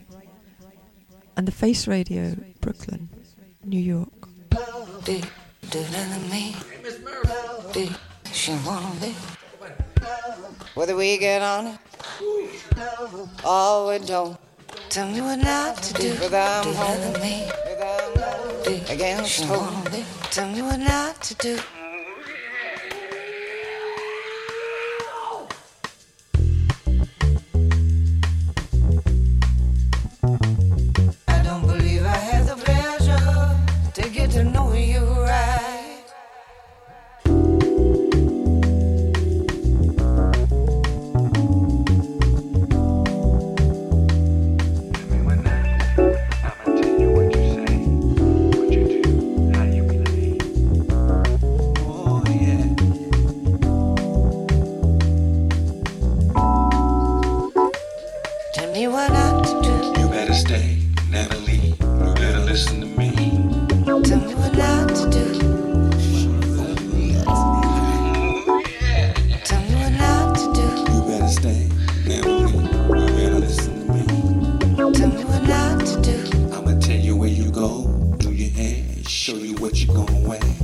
and 1.34 1.48
the 1.48 1.50
Face 1.50 1.88
Radio 1.88 2.36
Brooklyn, 2.60 3.08
New 3.64 3.80
York. 3.80 4.28
Whether 10.74 10.94
we 10.94 11.16
get 11.16 11.40
on 11.40 11.78
or 13.46 13.88
we 13.88 13.98
don't, 14.04 14.38
tell 14.90 15.08
me 15.08 15.22
what 15.22 15.36
not 15.36 15.82
to 15.84 15.94
do. 15.94 16.10
Whether 16.16 16.36
I'm 16.36 16.74
home, 16.74 17.12
whether 17.14 17.82
I'm 18.68 18.90
against 18.90 19.42
hope, 19.44 19.88
tell 20.30 20.52
me 20.52 20.60
what 20.60 20.80
not 20.80 21.22
to 21.22 21.34
do. 21.36 21.58
show 79.26 79.34
you 79.38 79.56
what 79.56 79.82
you're 79.82 79.92
gonna 79.92 80.20
wear. 80.20 80.55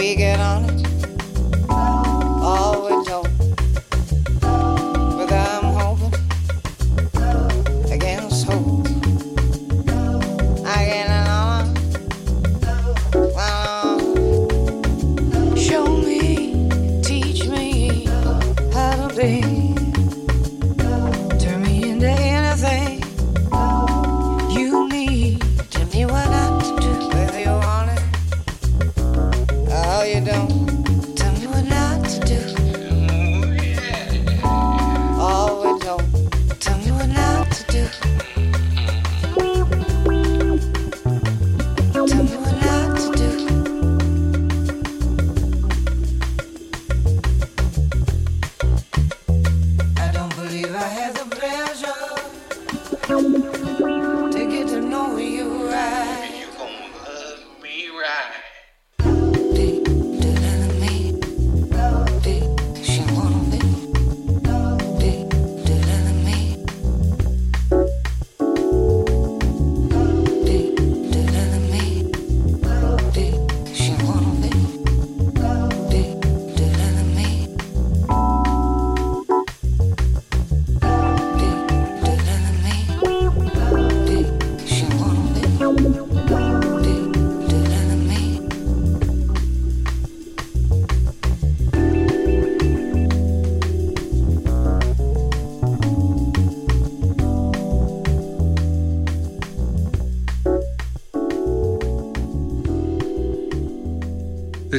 we 0.00 0.14
get 0.14 0.40
on 0.40 0.64
it. 0.64 0.89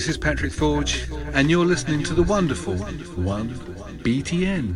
This 0.01 0.09
is 0.09 0.17
Patrick 0.17 0.51
Forge, 0.51 1.07
and 1.33 1.47
you're 1.47 1.63
listening 1.63 2.01
to 2.05 2.15
the 2.15 2.23
wonderful 2.23 2.73
1BTN. 2.73 4.75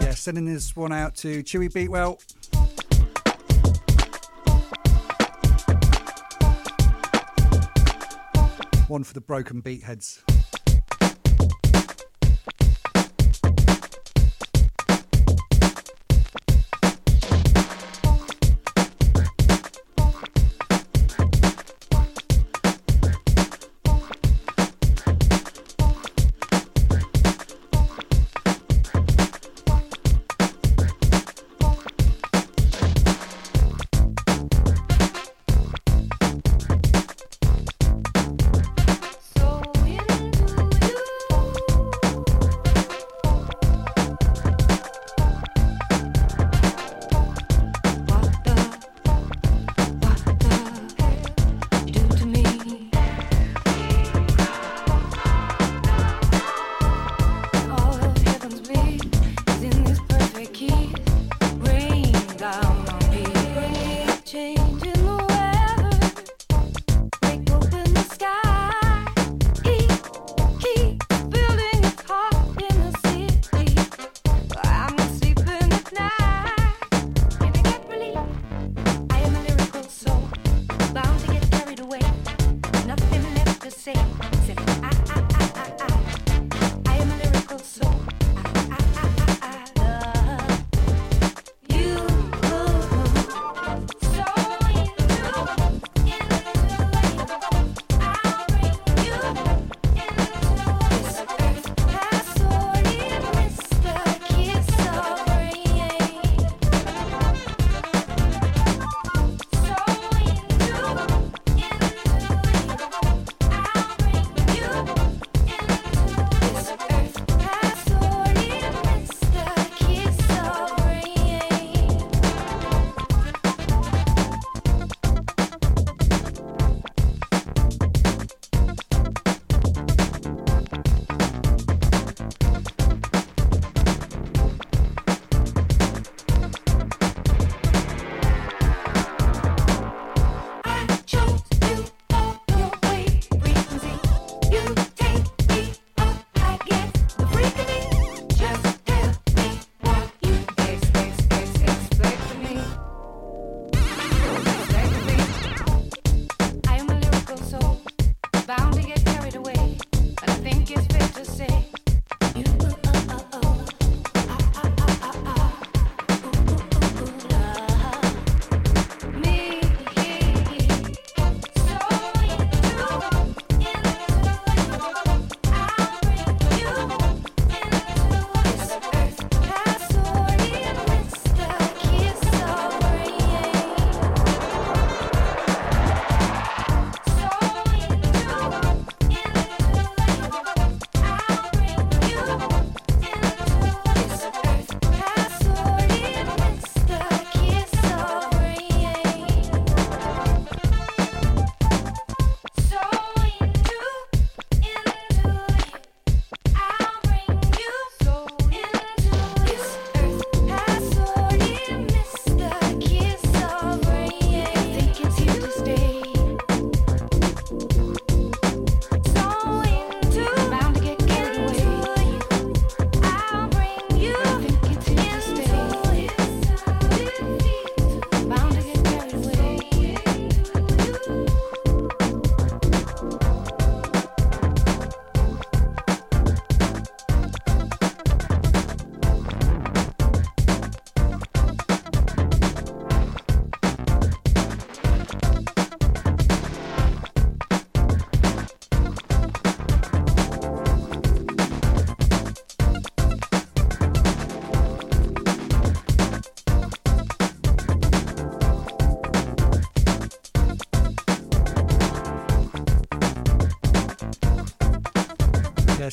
Yeah, 0.00 0.14
sending 0.14 0.46
this 0.46 0.74
one 0.74 0.92
out 0.92 1.14
to 1.16 1.42
Chewy 1.42 1.70
Beatwell. 1.70 2.18
One 8.88 9.04
for 9.04 9.12
the 9.12 9.20
broken 9.20 9.60
beat 9.60 9.82
heads. 9.82 10.22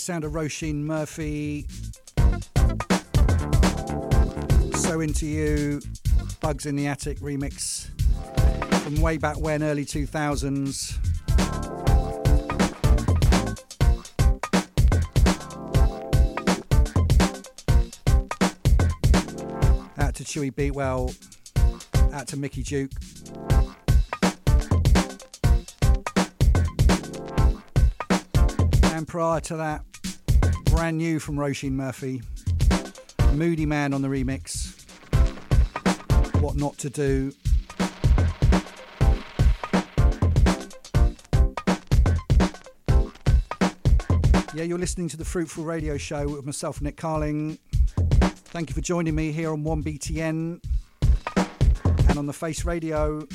sound 0.04 0.26
of 0.26 0.34
Roisin 0.34 0.84
Murphy. 0.84 1.66
So 4.76 5.00
Into 5.00 5.26
You, 5.26 5.80
Bugs 6.42 6.66
in 6.66 6.76
the 6.76 6.88
Attic 6.88 7.20
remix 7.20 7.88
from 8.84 9.00
way 9.02 9.16
back 9.16 9.40
when, 9.40 9.64
early 9.64 9.86
2000s. 9.86 10.98
Out 19.98 20.16
to 20.16 20.24
Chewy 20.26 20.52
Beatwell, 20.54 21.16
out 22.14 22.28
to 22.28 22.36
Mickey 22.36 22.64
Duke. 22.64 22.92
And 28.92 29.08
prior 29.08 29.40
to 29.40 29.56
that, 29.56 29.84
brand 30.74 30.98
new 30.98 31.20
from 31.20 31.36
Roisin 31.36 31.74
Murphy, 31.74 32.24
Moodymann 33.36 33.94
on 33.94 34.02
the 34.02 34.08
remix. 34.08 34.74
What 36.42 36.56
Not 36.56 36.80
to 36.80 36.90
Do. 36.90 37.32
Yeah, 44.56 44.64
you're 44.64 44.80
listening 44.80 45.10
to 45.10 45.18
the 45.18 45.24
Fruitful 45.24 45.64
Radio 45.64 45.96
Show 45.96 46.28
with 46.28 46.44
myself, 46.44 46.82
Nick 46.82 46.98
Carling. 46.98 47.60
Thank 47.96 48.70
you 48.72 48.74
for 48.74 48.82
joining 48.82 49.14
me 49.14 49.32
here 49.32 49.52
on 49.52 49.64
1BTN 49.64 50.60
and 52.10 52.18
on 52.18 52.26
the 52.26 52.34
Face 52.34 52.66
Radio. 52.66 53.28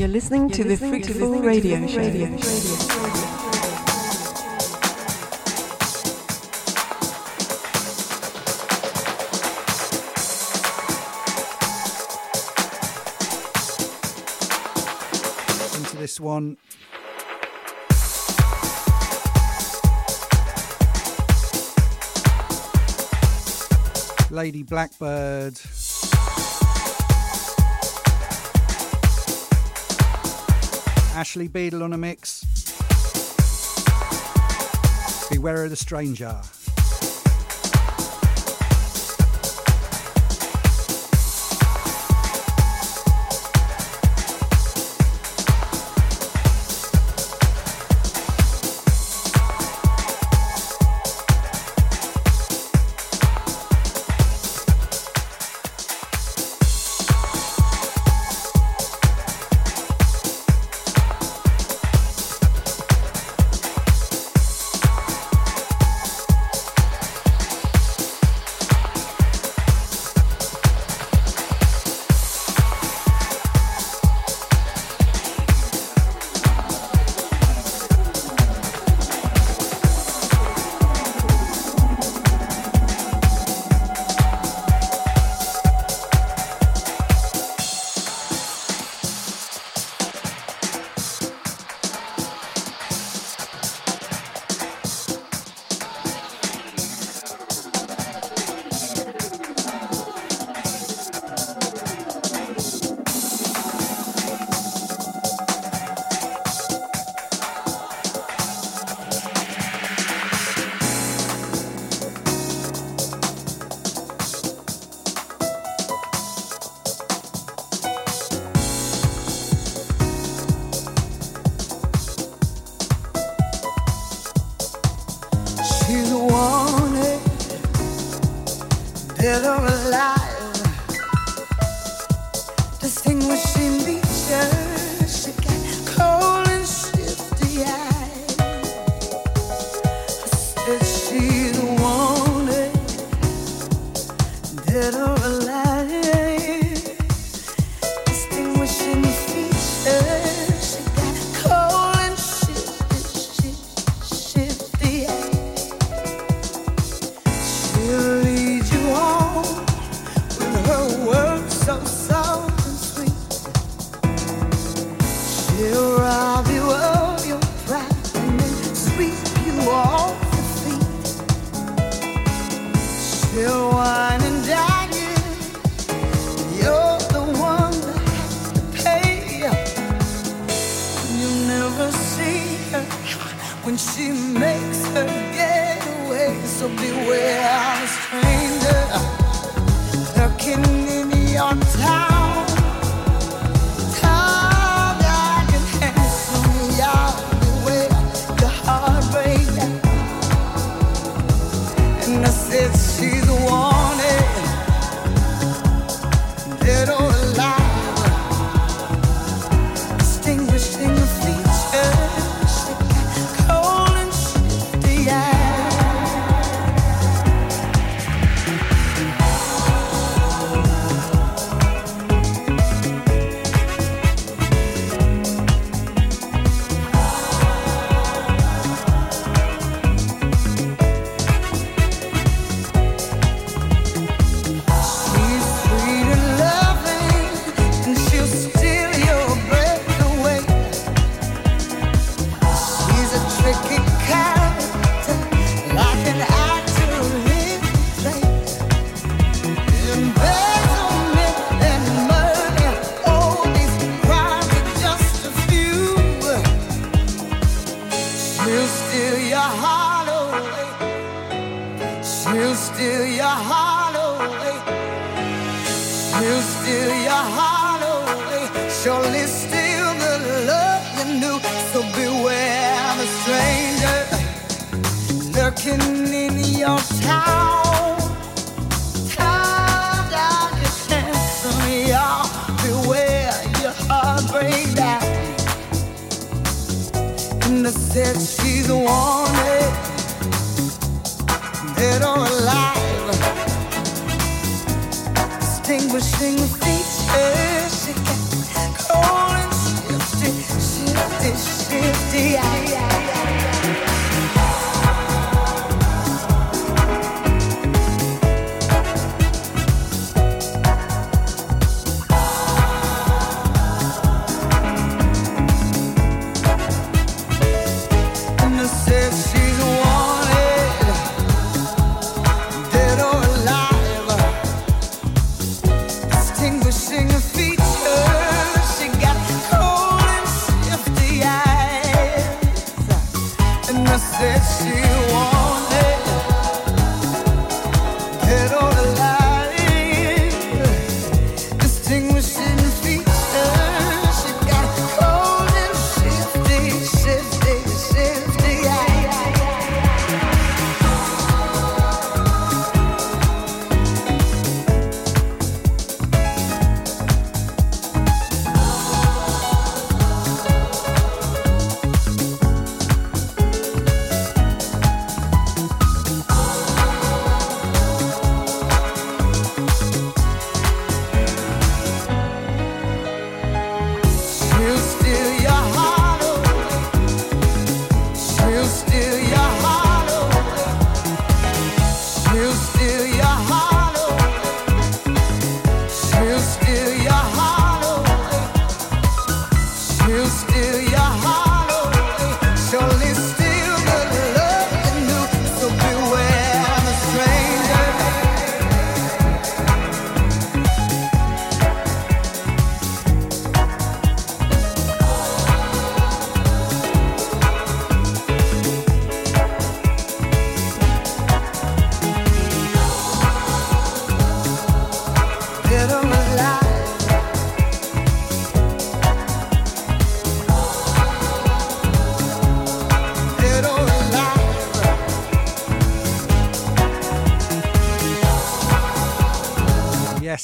You're 0.00 0.08
listening 0.08 0.48
to 0.52 0.64
the 0.64 0.78
Fruitful 0.78 1.42
Radio 1.42 1.86
Show. 1.86 2.00
Into 15.76 15.96
this 15.98 16.18
one. 16.18 16.56
Lady 24.30 24.62
Blackbird. 24.62 25.60
Ashley 31.20 31.50
Beedle 31.50 31.82
on 31.82 31.92
a 31.92 31.98
mix. 31.98 32.46
Beware 35.28 35.64
of 35.64 35.70
the 35.70 35.76
stranger. 35.76 36.40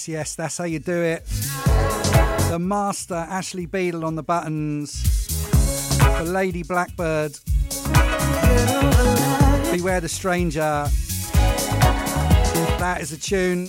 Yes, 0.09 0.37
that's 0.37 0.59
how 0.59 0.65
you 0.65 0.79
do 0.79 1.03
it. 1.03 1.27
The 2.49 2.59
master 2.61 3.15
Ashley 3.15 3.67
Beedle 3.67 4.05
on 4.05 4.15
the 4.15 4.23
buttons 4.23 5.03
for 5.99 6.23
Lady 6.23 6.63
Blackbird. 6.63 7.33
Beware 9.73 10.01
the 10.01 10.09
stranger. 10.09 10.87
That 12.79 12.99
is 13.01 13.11
a 13.13 13.19
tune. 13.19 13.67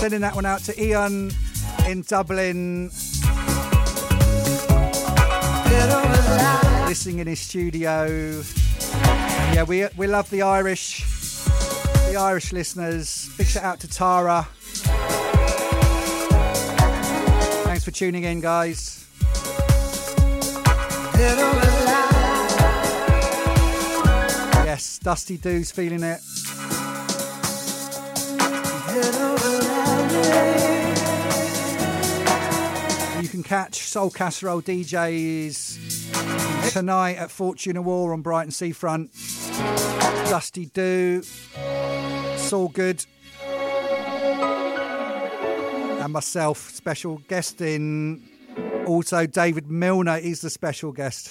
Sending 0.00 0.20
that 0.20 0.34
one 0.34 0.44
out 0.44 0.60
to 0.64 0.82
Ian 0.82 1.32
in 1.88 2.02
Dublin. 2.02 2.90
Listening 6.86 7.20
in 7.20 7.26
his 7.26 7.40
studio. 7.40 8.42
Yeah, 9.54 9.64
we 9.64 9.86
we 9.96 10.06
love 10.06 10.28
the 10.30 10.42
Irish. 10.42 10.89
The 12.10 12.16
Irish 12.16 12.52
listeners. 12.52 13.30
Big 13.38 13.46
shout 13.46 13.62
out 13.62 13.78
to 13.80 13.88
Tara. 13.88 14.48
Thanks 17.62 17.84
for 17.84 17.92
tuning 17.92 18.24
in, 18.24 18.40
guys. 18.40 19.06
Yes, 24.64 24.98
Dusty 24.98 25.36
Doo's 25.36 25.70
feeling 25.70 26.02
it. 26.02 26.20
You 33.22 33.28
can 33.28 33.44
catch 33.44 33.84
Soul 33.84 34.10
Casserole 34.10 34.62
DJs 34.62 36.72
tonight 36.72 37.18
at 37.18 37.30
Fortune 37.30 37.76
of 37.76 37.84
War 37.84 38.12
on 38.12 38.22
Brighton 38.22 38.50
Seafront. 38.50 39.12
Dusty 40.28 40.66
Doo, 42.50 42.56
Saul 42.56 42.68
Good, 42.68 43.06
and 46.00 46.12
myself, 46.12 46.70
special 46.70 47.18
guest 47.28 47.60
in. 47.60 48.28
Also, 48.86 49.24
David 49.26 49.70
Milner 49.70 50.16
is 50.16 50.40
the 50.40 50.50
special 50.50 50.90
guest 50.90 51.28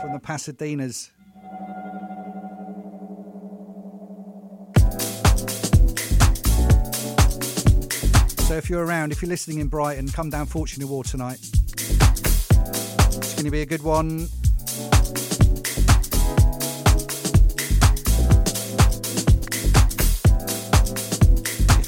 from 0.00 0.12
the 0.12 0.20
Pasadenas. 0.20 1.10
So 8.46 8.54
if 8.54 8.70
you're 8.70 8.84
around, 8.84 9.10
if 9.10 9.20
you're 9.20 9.28
listening 9.28 9.58
in 9.58 9.66
Brighton, 9.66 10.08
come 10.08 10.30
down 10.30 10.46
Fortune 10.46 10.88
War 10.88 11.02
tonight. 11.02 11.40
It's 11.42 13.34
going 13.34 13.44
to 13.44 13.50
be 13.50 13.62
a 13.62 13.66
good 13.66 13.82
one. 13.82 14.28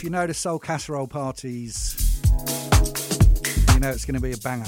If 0.01 0.05
you 0.05 0.09
know 0.09 0.27
the 0.27 0.33
Soul 0.33 0.59
Casserole 0.59 1.07
parties, 1.07 1.95
you 3.75 3.81
know 3.81 3.91
it's 3.91 4.07
going 4.07 4.15
to 4.15 4.21
be 4.23 4.33
a 4.33 4.39
banger. 4.39 4.65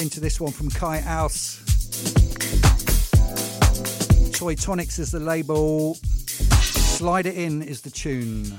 Into 0.00 0.18
this 0.18 0.40
one 0.40 0.50
from 0.50 0.70
Kai 0.70 1.04
Alce. 1.06 1.60
Toy 4.32 4.56
Tonics 4.56 4.98
is 4.98 5.12
the 5.12 5.20
label. 5.20 5.94
Slide 5.94 7.26
It 7.26 7.36
In 7.36 7.62
is 7.62 7.80
the 7.82 7.90
tune. 7.90 8.58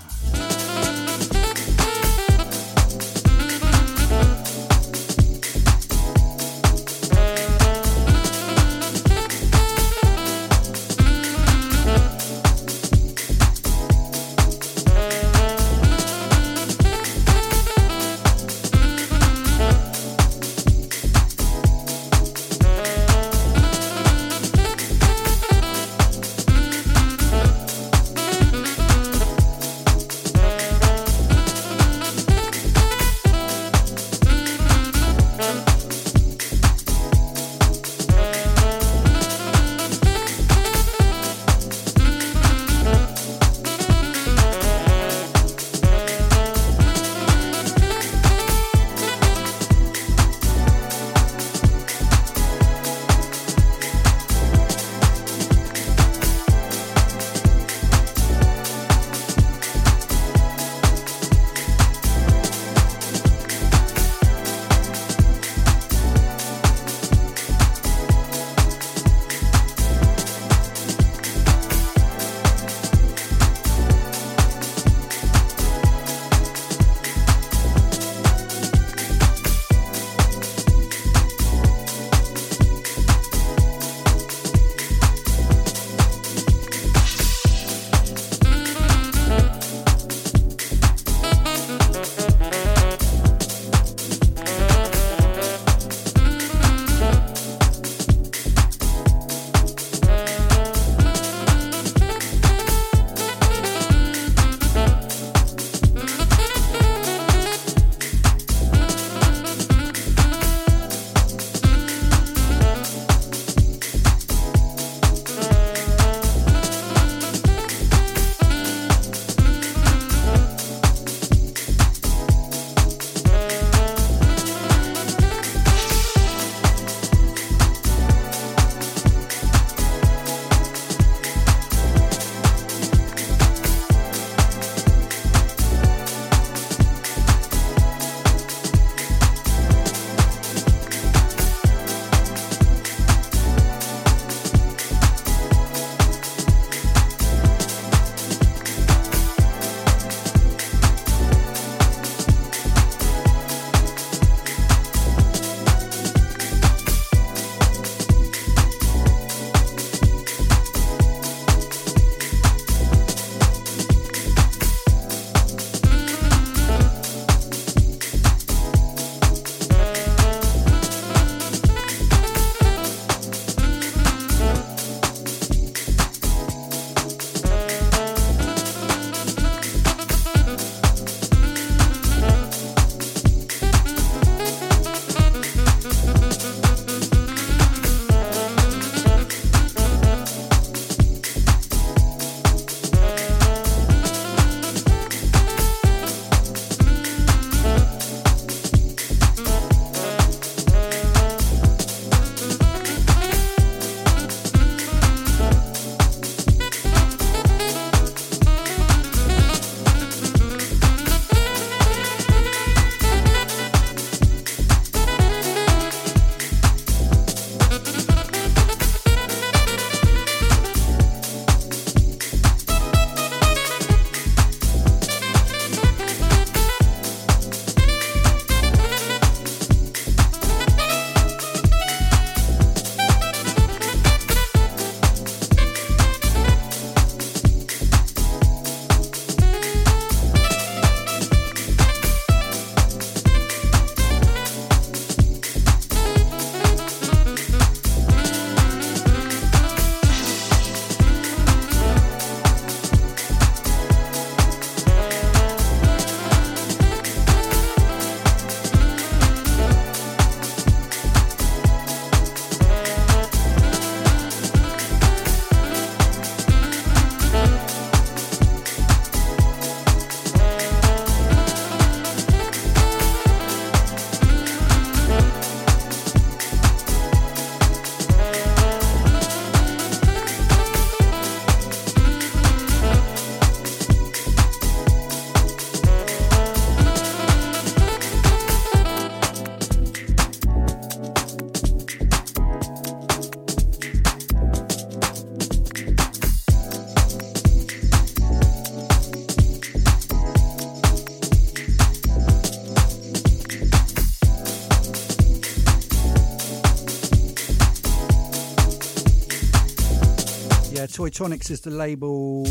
Yeah, 311.06 311.12
Tonics 311.12 311.52
is 311.52 311.62
the 311.62 311.70
label. 311.70 312.48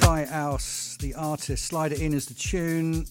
Kai 0.00 0.24
Alce, 0.30 0.96
the 1.00 1.14
artist. 1.14 1.64
Slide 1.64 1.90
it 1.90 2.00
in 2.00 2.14
as 2.14 2.26
the 2.26 2.34
tune. 2.34 3.06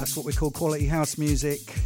That's 0.00 0.16
what 0.16 0.26
we 0.26 0.32
call 0.32 0.50
quality 0.50 0.86
house 0.86 1.18
music. 1.18 1.79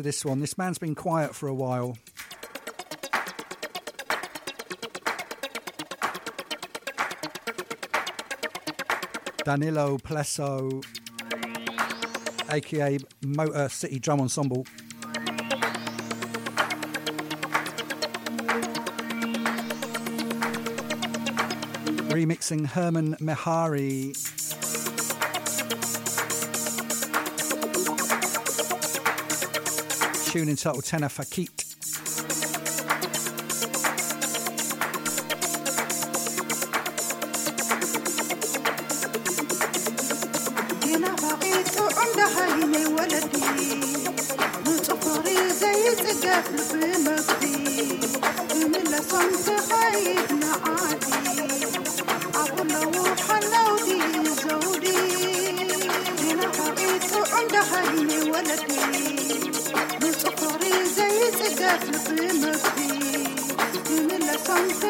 Into 0.00 0.08
this 0.08 0.24
one. 0.24 0.40
This 0.40 0.56
man's 0.56 0.78
been 0.78 0.94
quiet 0.94 1.34
for 1.34 1.46
a 1.46 1.52
while. 1.52 1.98
Danilo 9.44 9.98
Plessow, 9.98 10.82
aka 12.50 12.98
Motor 13.20 13.68
City 13.68 13.98
Drum 13.98 14.22
Ensemble. 14.22 14.64
Remixing 22.08 22.64
Hermon 22.64 23.16
Mehari. 23.16 24.29
tune 30.30 30.48
entitled 30.48 30.84
Tana 30.84 31.08
Fakit. 31.08 31.64
من 48.66 48.84
لا 48.90 49.00
صمت 49.02 49.72
عادي 49.72 51.19
من 64.50 64.89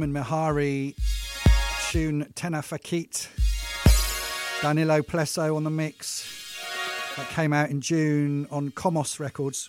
Hermon 0.00 0.14
Mehari, 0.14 0.94
tune 1.90 2.24
Tena 2.34 2.62
Fakit. 2.62 3.28
Danilo 4.62 5.02
Plessow 5.02 5.54
on 5.54 5.64
the 5.64 5.68
mix. 5.68 6.56
That 7.18 7.28
came 7.28 7.52
out 7.52 7.68
in 7.68 7.82
June 7.82 8.46
on 8.50 8.70
Komos 8.70 9.20
Records. 9.20 9.68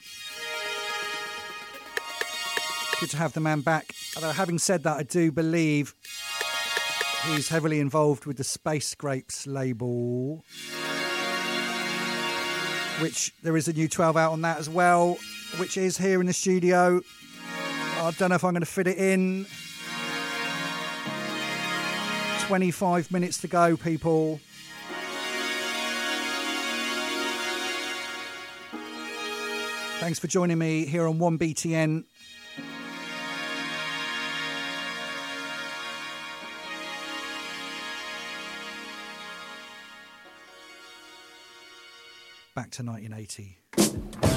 Good 3.02 3.10
to 3.10 3.18
have 3.18 3.34
the 3.34 3.42
man 3.42 3.60
back. 3.60 3.94
Although, 4.16 4.32
having 4.32 4.58
said 4.58 4.84
that, 4.84 4.96
I 4.96 5.04
do 5.04 5.34
believe 5.34 5.96
he's 7.28 7.50
heavily 7.50 7.82
involved 7.82 8.26
with 8.26 8.38
the 8.38 8.46
Space 8.46 8.96
Grapes 8.96 9.46
label, 9.46 10.46
which 13.02 13.34
there 13.44 13.58
is 13.58 13.68
a 13.68 13.74
new 13.74 13.90
12 13.90 14.16
out 14.16 14.32
on 14.32 14.44
that 14.44 14.60
as 14.60 14.70
well, 14.70 15.18
which 15.58 15.76
is 15.76 15.98
here 15.98 16.22
in 16.22 16.28
the 16.28 16.34
studio. 16.34 17.02
I 17.98 18.12
don't 18.12 18.30
know 18.30 18.36
if 18.36 18.46
I'm 18.46 18.54
going 18.54 18.62
to 18.62 18.66
fit 18.66 18.88
it 18.88 18.98
in. 18.98 19.46
25 22.52 23.14
minutes 23.14 23.38
to 23.38 23.48
go, 23.48 23.78
people. 23.78 24.38
Thanks 30.02 30.20
for 30.20 30.28
joining 30.28 30.58
me 30.58 30.86
here 30.86 31.08
on 31.08 31.18
1BTN. 31.18 32.04
Back 42.54 42.72
to 42.72 42.84
1980. 42.84 44.31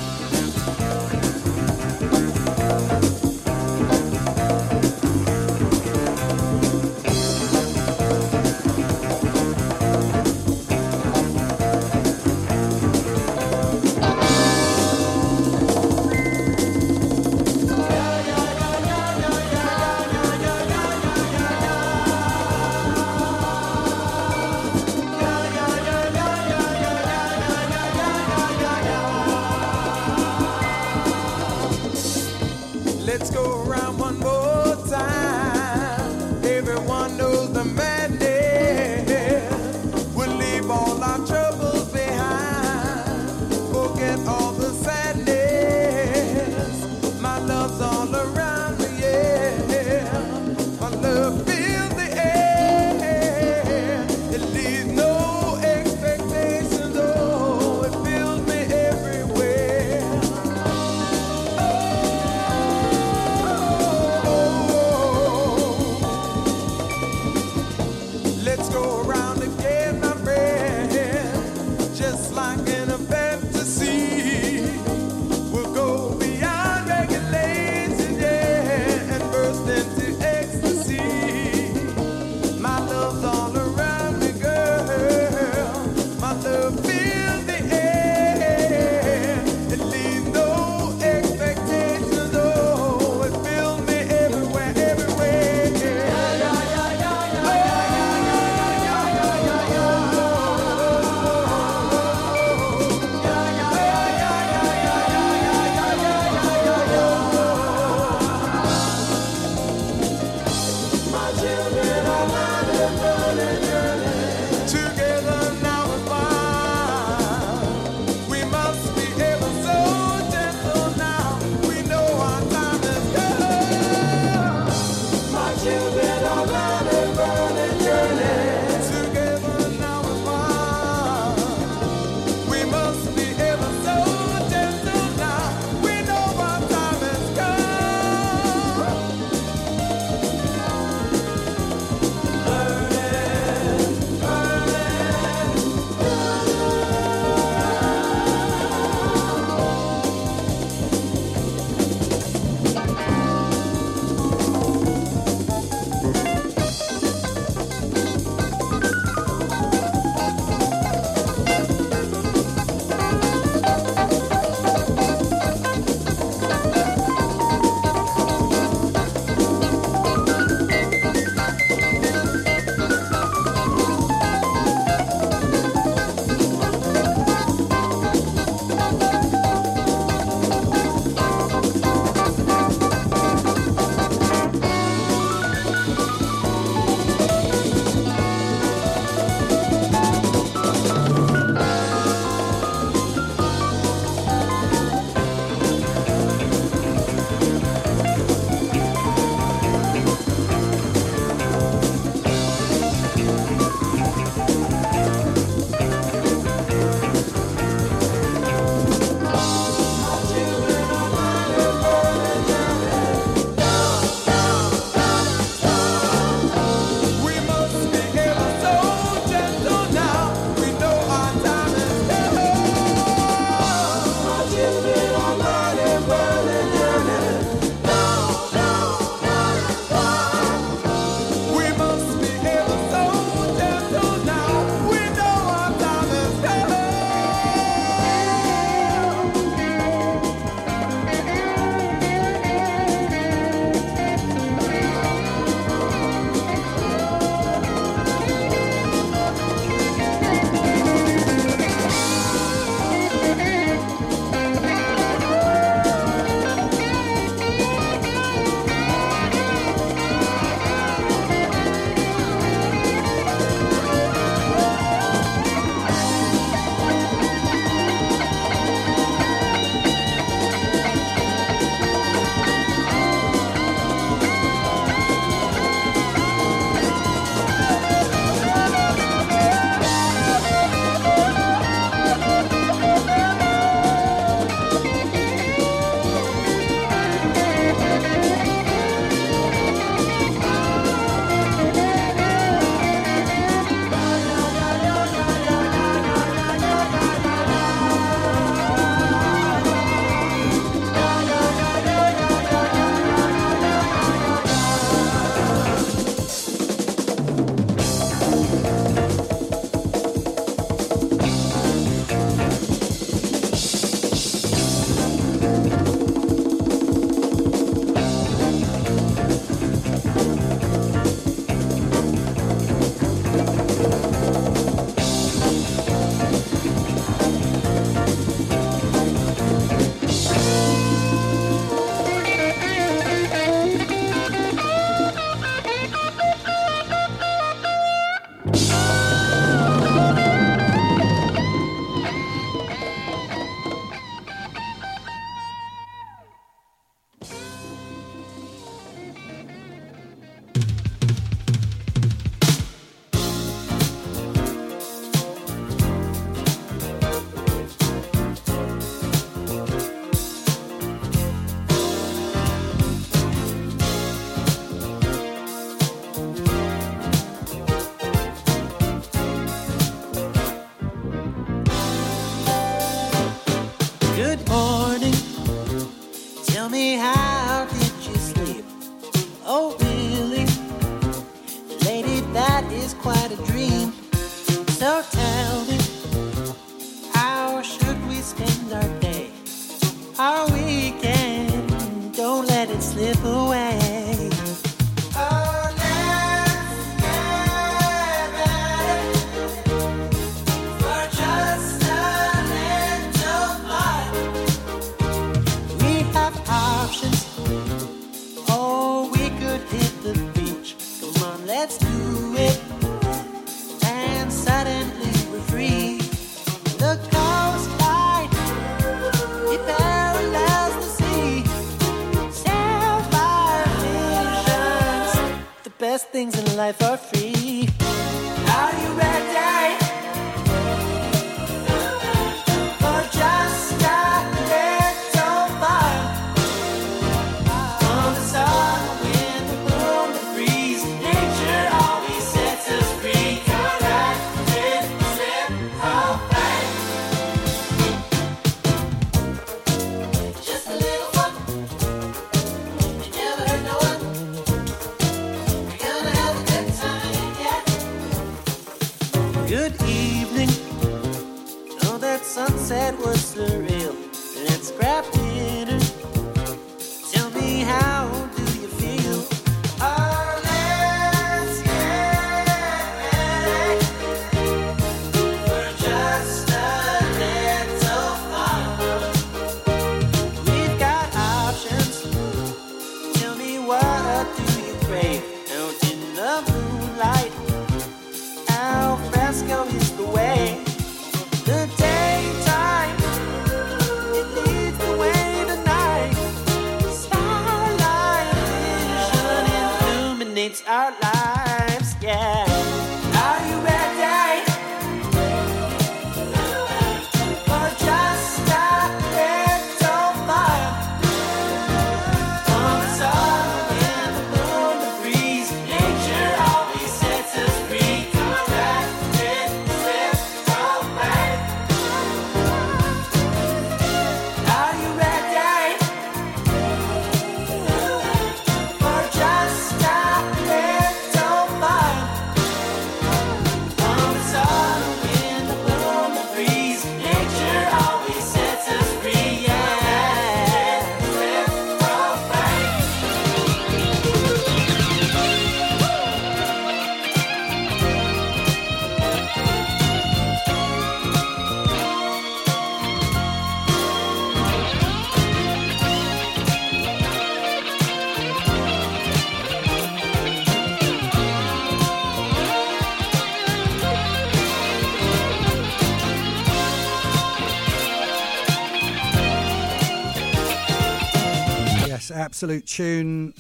absolute 572.35 572.67
tune. 572.67 573.33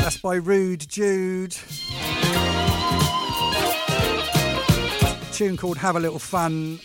That's 0.00 0.16
by 0.16 0.36
Rude 0.36 0.88
Jude. 0.88 1.54
tune 5.32 5.58
called 5.58 5.76
Have 5.76 5.96
a 5.96 6.00
Little 6.00 6.18
Fun. 6.18 6.80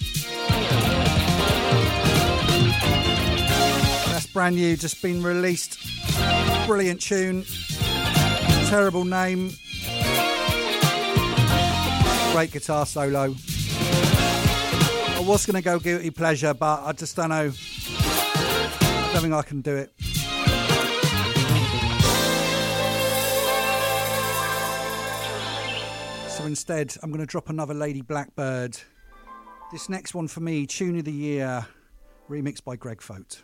That's 4.12 4.28
brand 4.28 4.58
new, 4.58 4.76
just 4.76 5.02
been 5.02 5.24
released. 5.24 5.80
Brilliant 6.68 7.00
tune. 7.00 7.46
Terrible 8.68 9.06
name. 9.06 9.52
Great 12.34 12.52
guitar 12.52 12.86
solo. 12.86 13.34
I 15.16 15.24
was 15.26 15.46
going 15.46 15.56
to 15.56 15.62
go 15.62 15.80
Guilty 15.80 16.10
Pleasure, 16.10 16.54
but 16.54 16.84
I 16.84 16.92
just 16.92 17.16
don't 17.16 17.30
know 17.30 17.54
don't 19.14 19.22
think 19.22 19.34
I 19.36 19.44
can 19.44 19.62
do 19.62 19.76
it. 19.76 19.94
So 26.30 26.46
instead, 26.46 26.96
I'm 27.04 27.12
going 27.12 27.20
to 27.20 27.28
drop 27.28 27.50
another 27.50 27.76
Lady 27.76 28.02
Blackbird. 28.02 28.78
This 29.72 29.88
next 29.88 30.16
one 30.16 30.28
for 30.28 30.40
me, 30.40 30.66
Tune 30.66 30.98
of 30.98 31.06
the 31.06 31.12
Year, 31.12 31.68
remixed 32.28 32.64
by 32.64 32.76
Greg 32.76 33.02
Foat. 33.02 33.44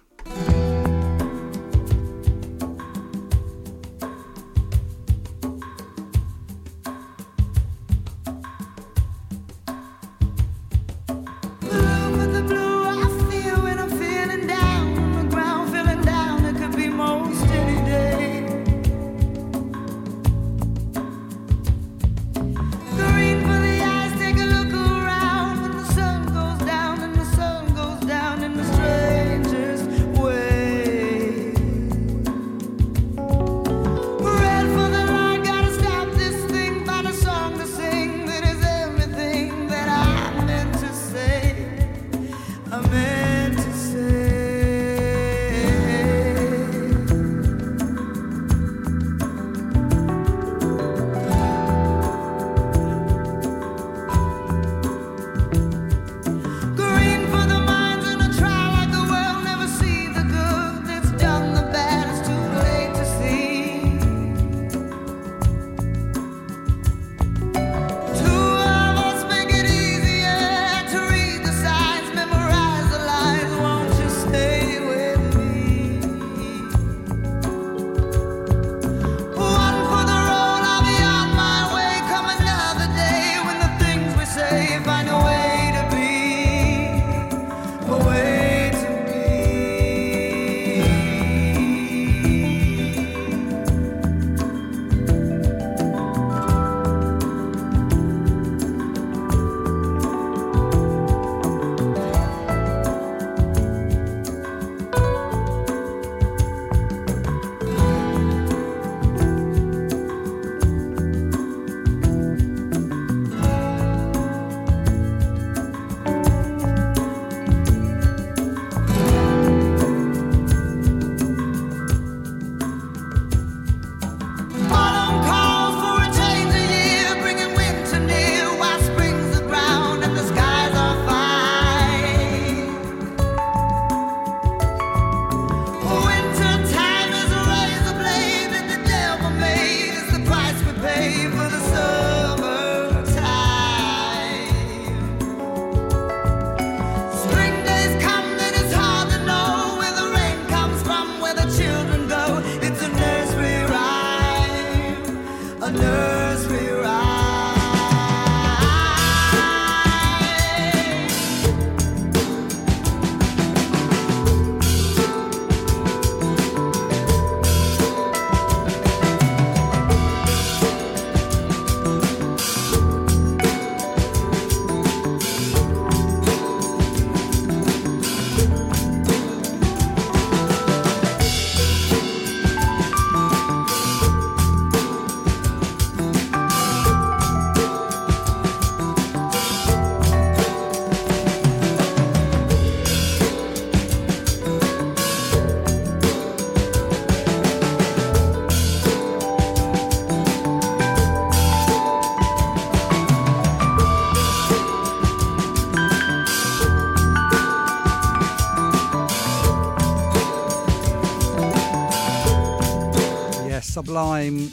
Sublime, 213.89 214.51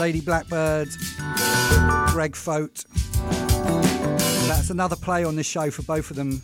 Lady 0.00 0.20
Blackbird, 0.20 0.88
Greg 2.08 2.34
Foat. 2.34 2.84
That's 4.48 4.70
another 4.70 4.96
play 4.96 5.22
on 5.22 5.36
this 5.36 5.46
show 5.46 5.70
for 5.70 5.82
both 5.82 6.10
of 6.10 6.16
them, 6.16 6.42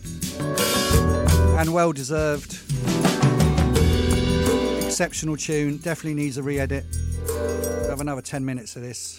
and 1.58 1.74
well 1.74 1.92
deserved. 1.92 2.52
Exceptional 4.84 5.36
tune, 5.36 5.78
definitely 5.78 6.14
needs 6.14 6.38
a 6.38 6.44
re 6.44 6.60
edit. 6.60 6.84
We'll 7.26 7.90
have 7.90 8.00
another 8.00 8.22
10 8.22 8.44
minutes 8.44 8.76
of 8.76 8.82
this. 8.82 9.15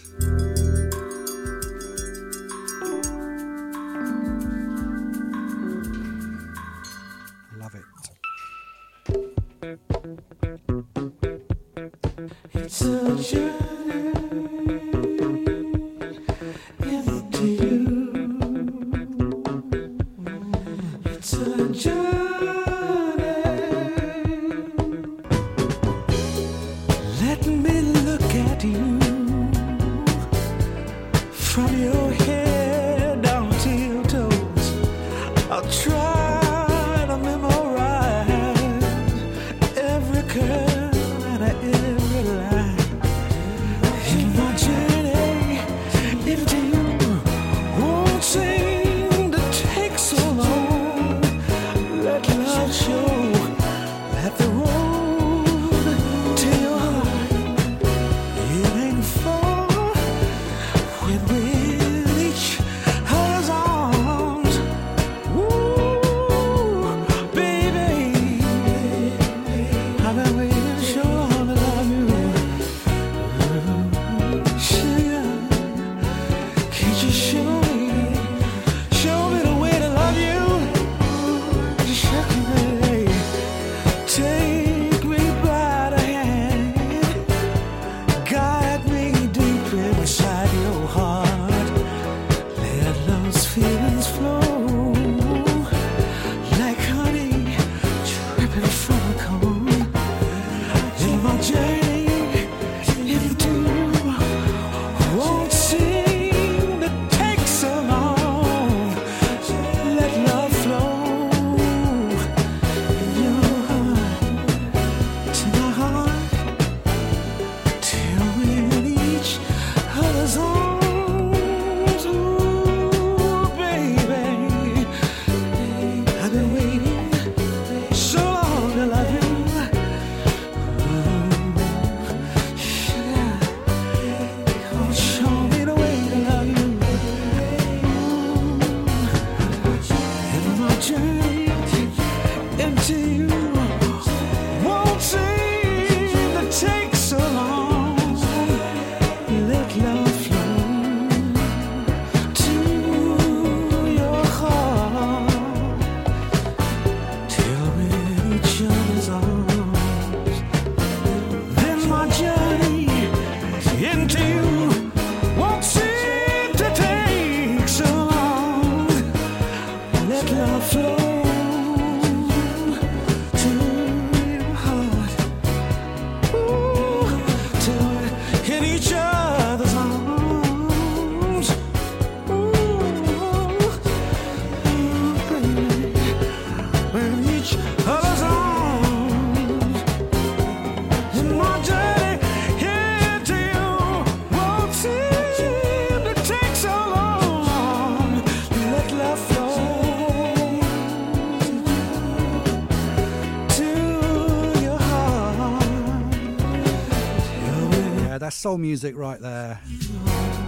soul 208.38 208.58
music 208.60 208.96
right 208.96 209.20
there. 209.20 209.60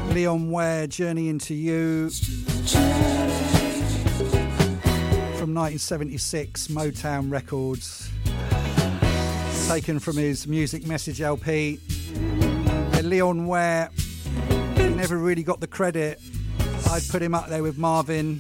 Leon 0.10 0.52
Ware, 0.52 0.86
Journey 0.86 1.28
into 1.28 1.56
You. 1.56 2.12
From 5.40 5.56
1976, 5.56 6.68
Motown 6.68 7.32
Records. 7.32 8.12
Taken 9.68 9.98
from 9.98 10.18
his 10.18 10.46
Musical 10.48 10.88
Massage 10.88 11.20
LP. 11.20 11.80
And 12.94 13.10
Leon 13.10 13.48
Ware 13.48 13.90
never 14.78 15.18
really 15.18 15.42
got 15.42 15.60
the 15.60 15.68
credit. 15.68 16.22
I'd 16.92 17.08
put 17.10 17.24
him 17.24 17.34
up 17.34 17.50
there 17.50 17.64
with 17.64 17.80
Marvin, 17.80 18.40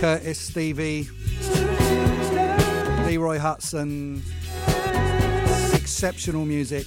Curtis, 0.00 0.38
Stevie, 0.38 1.08
Leroy 3.06 3.38
Hudson. 3.38 4.22
Exceptional 5.72 6.44
music. 6.44 6.86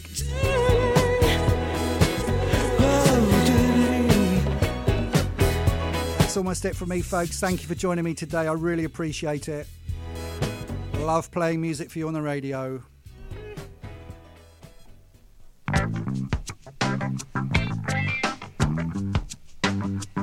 that's 6.35 6.43
almost 6.45 6.65
it 6.65 6.75
for 6.75 6.85
me, 6.85 6.99
folks. 6.99 7.39
Thank 7.39 7.61
you 7.61 7.67
for 7.69 7.75
joining 7.75 8.03
me 8.03 8.13
today. 8.13 8.45
I 8.45 8.51
really 8.51 8.83
appreciate 8.83 9.47
it. 9.47 9.67
Love 10.95 11.31
playing 11.31 11.61
music 11.61 11.89
for 11.89 11.97
you 11.97 12.09
on 12.09 12.13
the 12.13 12.21
radio. 12.21 12.83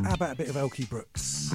How 0.05 0.12
about 0.12 0.32
a 0.32 0.36
bit 0.36 0.51
of 0.51 0.56
Elkie 0.56 0.86
Brooks? 0.86 1.55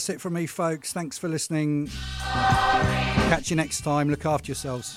That's 0.00 0.08
it 0.08 0.20
from 0.22 0.32
me, 0.32 0.46
folks. 0.46 0.94
Thanks 0.94 1.18
for 1.18 1.28
listening. 1.28 1.90
Catch 2.22 3.50
you 3.50 3.56
next 3.56 3.82
time. 3.82 4.08
Look 4.08 4.24
after 4.24 4.48
yourselves. 4.48 4.96